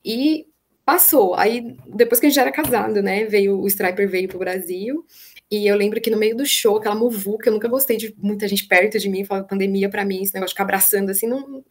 E 0.06 0.46
passou. 0.86 1.36
Aí, 1.36 1.76
depois 1.88 2.19
que 2.19 2.28
a 2.28 2.30
gente 2.30 2.36
já 2.36 2.43
era 2.43 2.52
casado, 2.52 3.02
né, 3.02 3.26
veio, 3.26 3.60
o 3.60 3.67
Striper 3.67 4.10
veio 4.10 4.28
pro 4.28 4.39
Brasil, 4.39 5.06
e 5.51 5.67
eu 5.67 5.75
lembro 5.75 6.01
que 6.01 6.10
no 6.10 6.17
meio 6.17 6.36
do 6.36 6.45
show, 6.45 6.77
aquela 6.77 6.95
muvuca, 6.95 7.49
eu 7.49 7.53
nunca 7.53 7.67
gostei 7.67 7.97
de 7.97 8.15
muita 8.17 8.47
gente 8.47 8.67
perto 8.67 8.97
de 8.99 9.10
mim, 9.10 9.25
falando 9.25 9.47
pandemia 9.47 9.89
para 9.89 10.06
mim, 10.06 10.21
esse 10.23 10.34
negócio 10.34 10.49
de 10.49 10.56
ficar 10.56 10.63
abraçando 10.63 11.10
assim, 11.10 11.27
não. 11.27 11.63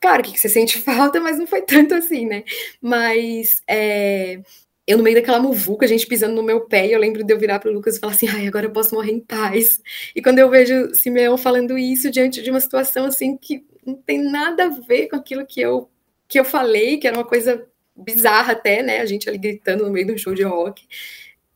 Claro 0.00 0.22
que 0.22 0.38
você 0.38 0.48
sente 0.48 0.78
falta, 0.82 1.20
mas 1.20 1.38
não 1.38 1.46
foi 1.46 1.62
tanto 1.62 1.94
assim, 1.94 2.26
né? 2.26 2.44
Mas 2.80 3.62
é, 3.68 4.40
eu, 4.86 4.98
no 4.98 5.04
meio 5.04 5.16
daquela 5.16 5.40
muvuca, 5.40 5.86
a 5.86 5.88
gente 5.88 6.06
pisando 6.06 6.34
no 6.34 6.42
meu 6.42 6.60
pé, 6.62 6.86
e 6.86 6.92
eu 6.92 7.00
lembro 7.00 7.24
de 7.24 7.32
eu 7.32 7.38
virar 7.38 7.58
para 7.58 7.70
o 7.70 7.72
Lucas 7.72 7.96
e 7.96 8.00
falar 8.00 8.12
assim: 8.12 8.28
ai, 8.28 8.46
agora 8.46 8.66
eu 8.66 8.72
posso 8.72 8.94
morrer 8.94 9.12
em 9.12 9.20
paz. 9.20 9.80
E 10.14 10.20
quando 10.22 10.38
eu 10.38 10.50
vejo 10.50 10.94
Simeão 10.94 11.38
falando 11.38 11.78
isso 11.78 12.10
diante 12.10 12.42
de 12.42 12.50
uma 12.50 12.60
situação 12.60 13.06
assim 13.06 13.36
que 13.36 13.64
não 13.86 13.94
tem 13.94 14.22
nada 14.22 14.64
a 14.66 14.68
ver 14.68 15.08
com 15.08 15.16
aquilo 15.16 15.46
que 15.46 15.60
eu, 15.60 15.88
que 16.28 16.38
eu 16.38 16.44
falei, 16.44 16.98
que 16.98 17.06
era 17.06 17.16
uma 17.16 17.24
coisa 17.24 17.66
bizarra 17.96 18.52
até, 18.52 18.82
né? 18.82 19.00
A 19.00 19.06
gente 19.06 19.28
ali 19.28 19.38
gritando 19.38 19.84
no 19.84 19.90
meio 19.90 20.06
do 20.06 20.18
show 20.18 20.34
de 20.34 20.42
rock 20.42 20.86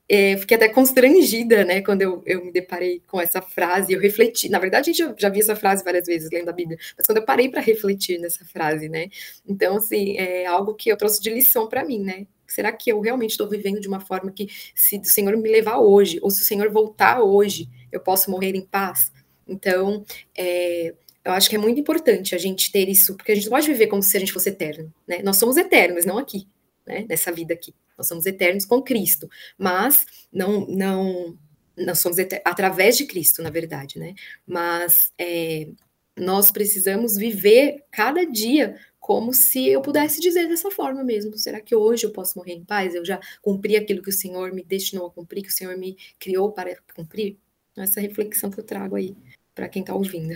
é, 0.08 0.36
fiquei 0.38 0.56
até 0.56 0.68
constrangida, 0.68 1.64
né, 1.64 1.82
quando 1.82 2.00
eu, 2.00 2.22
eu 2.24 2.44
me 2.44 2.50
deparei 2.50 3.02
com 3.06 3.20
essa 3.20 3.42
frase, 3.42 3.92
eu 3.92 4.00
refleti, 4.00 4.48
na 4.48 4.58
verdade 4.58 4.88
a 4.88 4.92
gente 4.92 4.98
já, 4.98 5.14
já 5.18 5.28
vi 5.28 5.40
essa 5.40 5.54
frase 5.54 5.84
várias 5.84 6.06
vezes 6.06 6.30
lendo 6.32 6.48
a 6.48 6.52
Bíblia, 6.52 6.78
mas 6.96 7.06
quando 7.06 7.18
eu 7.18 7.24
parei 7.24 7.50
para 7.50 7.60
refletir 7.60 8.18
nessa 8.18 8.44
frase, 8.46 8.88
né, 8.88 9.08
então, 9.46 9.76
assim, 9.76 10.16
é 10.16 10.46
algo 10.46 10.74
que 10.74 10.90
eu 10.90 10.96
trouxe 10.96 11.20
de 11.20 11.28
lição 11.28 11.68
para 11.68 11.84
mim, 11.84 12.02
né, 12.02 12.26
será 12.46 12.72
que 12.72 12.90
eu 12.90 13.00
realmente 13.00 13.32
estou 13.32 13.48
vivendo 13.48 13.80
de 13.80 13.88
uma 13.88 14.00
forma 14.00 14.32
que, 14.32 14.48
se 14.74 14.96
o 14.96 15.04
Senhor 15.04 15.36
me 15.36 15.50
levar 15.50 15.78
hoje, 15.78 16.18
ou 16.22 16.30
se 16.30 16.42
o 16.42 16.44
Senhor 16.46 16.70
voltar 16.70 17.20
hoje, 17.20 17.68
eu 17.92 18.00
posso 18.00 18.30
morrer 18.30 18.56
em 18.56 18.62
paz? 18.62 19.12
Então, 19.46 20.04
é, 20.36 20.94
eu 21.22 21.32
acho 21.32 21.50
que 21.50 21.56
é 21.56 21.58
muito 21.58 21.78
importante 21.78 22.34
a 22.34 22.38
gente 22.38 22.72
ter 22.72 22.88
isso, 22.88 23.14
porque 23.14 23.32
a 23.32 23.34
gente 23.34 23.44
não 23.44 23.52
pode 23.52 23.66
viver 23.66 23.88
como 23.88 24.02
se 24.02 24.16
a 24.16 24.20
gente 24.20 24.32
fosse 24.32 24.48
eterno, 24.48 24.90
né, 25.06 25.20
nós 25.22 25.36
somos 25.36 25.58
eternos, 25.58 26.06
não 26.06 26.16
aqui, 26.16 26.48
né, 26.86 27.04
nessa 27.06 27.30
vida 27.30 27.52
aqui. 27.52 27.74
Nós 27.98 28.06
somos 28.06 28.24
eternos 28.24 28.64
com 28.64 28.80
Cristo, 28.80 29.28
mas 29.58 30.06
não 30.32 30.66
não 30.66 31.36
nós 31.76 31.98
somos 31.98 32.18
através 32.44 32.96
de 32.96 33.06
Cristo, 33.06 33.42
na 33.42 33.50
verdade, 33.50 33.98
né? 33.98 34.14
Mas 34.46 35.12
é, 35.18 35.68
nós 36.16 36.50
precisamos 36.50 37.16
viver 37.16 37.84
cada 37.90 38.24
dia 38.24 38.76
como 38.98 39.32
se 39.32 39.66
eu 39.68 39.80
pudesse 39.80 40.20
dizer 40.20 40.48
dessa 40.48 40.70
forma 40.70 41.02
mesmo. 41.02 41.38
Será 41.38 41.60
que 41.60 41.74
hoje 41.74 42.04
eu 42.04 42.10
posso 42.10 42.36
morrer 42.36 42.52
em 42.52 42.64
paz? 42.64 42.94
Eu 42.94 43.04
já 43.04 43.18
cumpri 43.40 43.76
aquilo 43.76 44.02
que 44.02 44.10
o 44.10 44.12
Senhor 44.12 44.52
me 44.52 44.62
destinou 44.62 45.06
a 45.06 45.10
cumprir, 45.10 45.42
que 45.42 45.48
o 45.48 45.52
Senhor 45.52 45.76
me 45.76 45.96
criou 46.18 46.52
para 46.52 46.76
cumprir? 46.94 47.36
Essa 47.76 48.00
reflexão 48.00 48.50
que 48.50 48.58
eu 48.58 48.64
trago 48.64 48.96
aí 48.96 49.16
para 49.54 49.68
quem 49.68 49.80
está 49.80 49.94
ouvindo. 49.94 50.34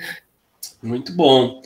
Muito 0.80 1.12
bom. 1.12 1.60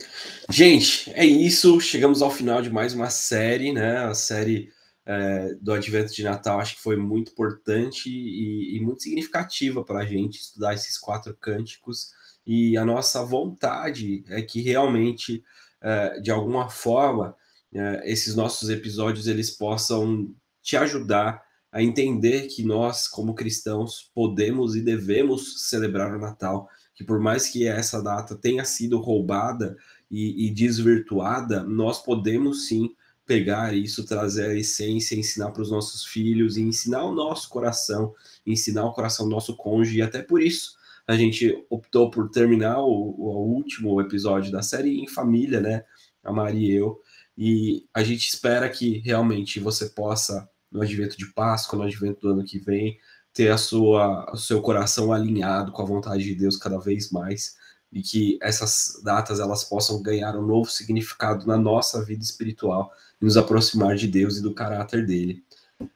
Gente, 0.49 1.11
é 1.13 1.23
isso. 1.23 1.79
Chegamos 1.79 2.21
ao 2.21 2.31
final 2.31 2.61
de 2.61 2.69
mais 2.69 2.93
uma 2.93 3.11
série, 3.11 3.71
né? 3.71 3.99
A 3.99 4.15
série 4.15 4.71
é, 5.07 5.55
do 5.61 5.71
advento 5.71 6.13
de 6.13 6.21
Natal, 6.21 6.59
acho 6.59 6.75
que 6.75 6.81
foi 6.81 6.97
muito 6.97 7.31
importante 7.31 8.09
e, 8.09 8.75
e 8.75 8.81
muito 8.81 9.03
significativa 9.03 9.81
para 9.81 9.99
a 9.99 10.05
gente 10.05 10.37
estudar 10.37 10.73
esses 10.73 10.97
quatro 10.97 11.33
cânticos. 11.39 12.11
E 12.45 12.75
a 12.75 12.83
nossa 12.83 13.23
vontade 13.23 14.25
é 14.27 14.41
que 14.41 14.61
realmente, 14.61 15.41
é, 15.81 16.19
de 16.19 16.29
alguma 16.29 16.69
forma, 16.69 17.33
é, 17.73 18.11
esses 18.11 18.35
nossos 18.35 18.69
episódios 18.69 19.27
eles 19.27 19.49
possam 19.49 20.35
te 20.61 20.75
ajudar 20.75 21.41
a 21.71 21.81
entender 21.81 22.47
que 22.47 22.63
nós, 22.63 23.07
como 23.07 23.33
cristãos, 23.33 24.11
podemos 24.13 24.75
e 24.75 24.81
devemos 24.81 25.69
celebrar 25.69 26.13
o 26.13 26.19
Natal, 26.19 26.67
que 26.93 27.05
por 27.05 27.19
mais 27.19 27.47
que 27.47 27.65
essa 27.65 28.03
data 28.03 28.35
tenha 28.35 28.65
sido 28.65 28.99
roubada 28.99 29.77
e, 30.11 30.47
e 30.47 30.53
desvirtuada, 30.53 31.63
nós 31.63 32.03
podemos 32.03 32.67
sim 32.67 32.93
pegar 33.27 33.75
isso, 33.75 34.05
trazer 34.05 34.51
a 34.51 34.55
essência, 34.55 35.15
ensinar 35.15 35.51
para 35.51 35.61
os 35.61 35.69
nossos 35.69 36.05
filhos 36.05 36.57
e 36.57 36.61
ensinar 36.61 37.03
o 37.03 37.13
nosso 37.13 37.49
coração, 37.49 38.15
ensinar 38.45 38.85
o 38.85 38.93
coração 38.93 39.27
do 39.27 39.31
nosso 39.31 39.55
cônjuge, 39.55 39.97
e 39.97 40.01
até 40.01 40.23
por 40.23 40.41
isso 40.41 40.77
a 41.05 41.15
gente 41.15 41.65
optou 41.69 42.09
por 42.09 42.29
terminar 42.29 42.79
o, 42.79 42.89
o 42.89 43.53
último 43.53 43.99
episódio 44.01 44.51
da 44.51 44.61
série 44.61 44.99
em 44.99 45.07
família, 45.07 45.59
né? 45.59 45.83
A 46.23 46.31
Maria 46.31 46.67
e 46.67 46.75
eu. 46.75 47.01
E 47.37 47.85
a 47.93 48.03
gente 48.03 48.27
espera 48.27 48.67
que 48.69 48.99
realmente 48.99 49.59
você 49.59 49.89
possa, 49.89 50.49
no 50.71 50.81
advento 50.81 51.17
de 51.17 51.31
Páscoa, 51.33 51.77
no 51.77 51.85
advento 51.85 52.21
do 52.21 52.29
ano 52.29 52.43
que 52.43 52.59
vem, 52.59 52.97
ter 53.33 53.51
a 53.51 53.57
sua, 53.57 54.29
o 54.33 54.37
seu 54.37 54.61
coração 54.61 55.13
alinhado 55.13 55.71
com 55.71 55.81
a 55.81 55.85
vontade 55.85 56.23
de 56.23 56.35
Deus 56.35 56.57
cada 56.57 56.79
vez 56.79 57.11
mais 57.11 57.55
e 57.91 58.01
que 58.01 58.37
essas 58.41 59.01
datas 59.03 59.39
elas 59.39 59.63
possam 59.63 60.01
ganhar 60.01 60.35
um 60.35 60.45
novo 60.45 60.69
significado 60.69 61.45
na 61.45 61.57
nossa 61.57 62.03
vida 62.03 62.23
espiritual 62.23 62.91
e 63.21 63.25
nos 63.25 63.37
aproximar 63.37 63.95
de 63.95 64.07
Deus 64.07 64.37
e 64.37 64.41
do 64.41 64.53
caráter 64.53 65.05
dele. 65.05 65.43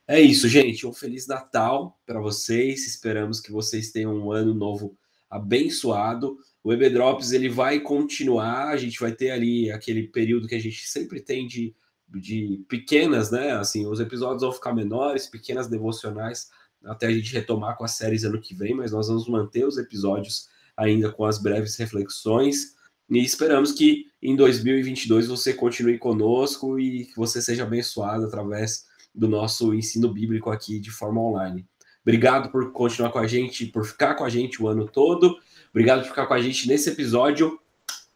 É 0.07 0.19
isso, 0.19 0.47
gente. 0.47 0.85
Um 0.85 0.93
feliz 0.93 1.27
Natal 1.27 1.99
para 2.05 2.19
vocês. 2.19 2.87
Esperamos 2.87 3.39
que 3.39 3.51
vocês 3.51 3.91
tenham 3.91 4.15
um 4.15 4.31
ano 4.31 4.53
novo 4.53 4.95
abençoado. 5.29 6.37
O 6.63 6.71
EB 6.71 6.89
Drops 6.89 7.31
ele 7.31 7.49
vai 7.49 7.79
continuar. 7.79 8.69
A 8.69 8.77
gente 8.77 8.99
vai 8.99 9.11
ter 9.11 9.31
ali 9.31 9.71
aquele 9.71 10.07
período 10.07 10.47
que 10.47 10.55
a 10.55 10.59
gente 10.59 10.87
sempre 10.87 11.19
tem 11.19 11.47
de, 11.47 11.73
de 12.07 12.63
pequenas, 12.67 13.31
né? 13.31 13.53
Assim, 13.53 13.87
os 13.87 13.99
episódios 13.99 14.43
vão 14.43 14.51
ficar 14.51 14.73
menores, 14.73 15.27
pequenas 15.27 15.67
devocionais, 15.67 16.49
até 16.83 17.07
a 17.07 17.11
gente 17.11 17.33
retomar 17.33 17.75
com 17.77 17.83
as 17.83 17.91
séries 17.91 18.23
ano 18.23 18.39
que 18.39 18.53
vem, 18.53 18.75
mas 18.75 18.91
nós 18.91 19.07
vamos 19.07 19.27
manter 19.27 19.65
os 19.65 19.77
episódios 19.77 20.47
ainda 20.81 21.11
com 21.11 21.25
as 21.25 21.37
breves 21.37 21.75
reflexões. 21.75 22.75
E 23.09 23.19
esperamos 23.19 23.71
que 23.71 24.07
em 24.21 24.35
2022 24.35 25.27
você 25.27 25.53
continue 25.53 25.97
conosco 25.97 26.79
e 26.79 27.05
que 27.05 27.15
você 27.15 27.41
seja 27.41 27.63
abençoado 27.63 28.25
através 28.25 28.85
do 29.13 29.27
nosso 29.27 29.73
ensino 29.73 30.11
bíblico 30.11 30.49
aqui 30.49 30.79
de 30.79 30.89
forma 30.89 31.21
online. 31.21 31.65
Obrigado 32.01 32.49
por 32.49 32.71
continuar 32.71 33.11
com 33.11 33.19
a 33.19 33.27
gente, 33.27 33.65
por 33.67 33.85
ficar 33.85 34.15
com 34.15 34.23
a 34.23 34.29
gente 34.29 34.61
o 34.61 34.67
ano 34.67 34.87
todo. 34.87 35.37
Obrigado 35.69 36.01
por 36.01 36.09
ficar 36.09 36.25
com 36.25 36.33
a 36.33 36.41
gente 36.41 36.67
nesse 36.67 36.89
episódio. 36.89 37.59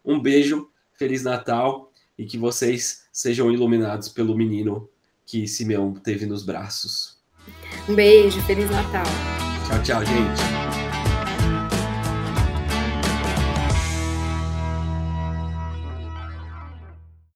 Um 0.04 0.20
beijo, 0.20 0.68
Feliz 0.94 1.22
Natal 1.22 1.92
e 2.18 2.24
que 2.24 2.38
vocês 2.38 3.04
sejam 3.12 3.52
iluminados 3.52 4.08
pelo 4.08 4.36
menino 4.36 4.88
que 5.24 5.46
Simeão 5.46 5.92
teve 5.92 6.26
nos 6.26 6.42
braços. 6.44 7.18
Um 7.88 7.94
beijo, 7.94 8.40
Feliz 8.42 8.70
Natal. 8.70 9.04
Tchau, 9.68 9.82
tchau, 9.82 10.04
gente. 10.04 10.55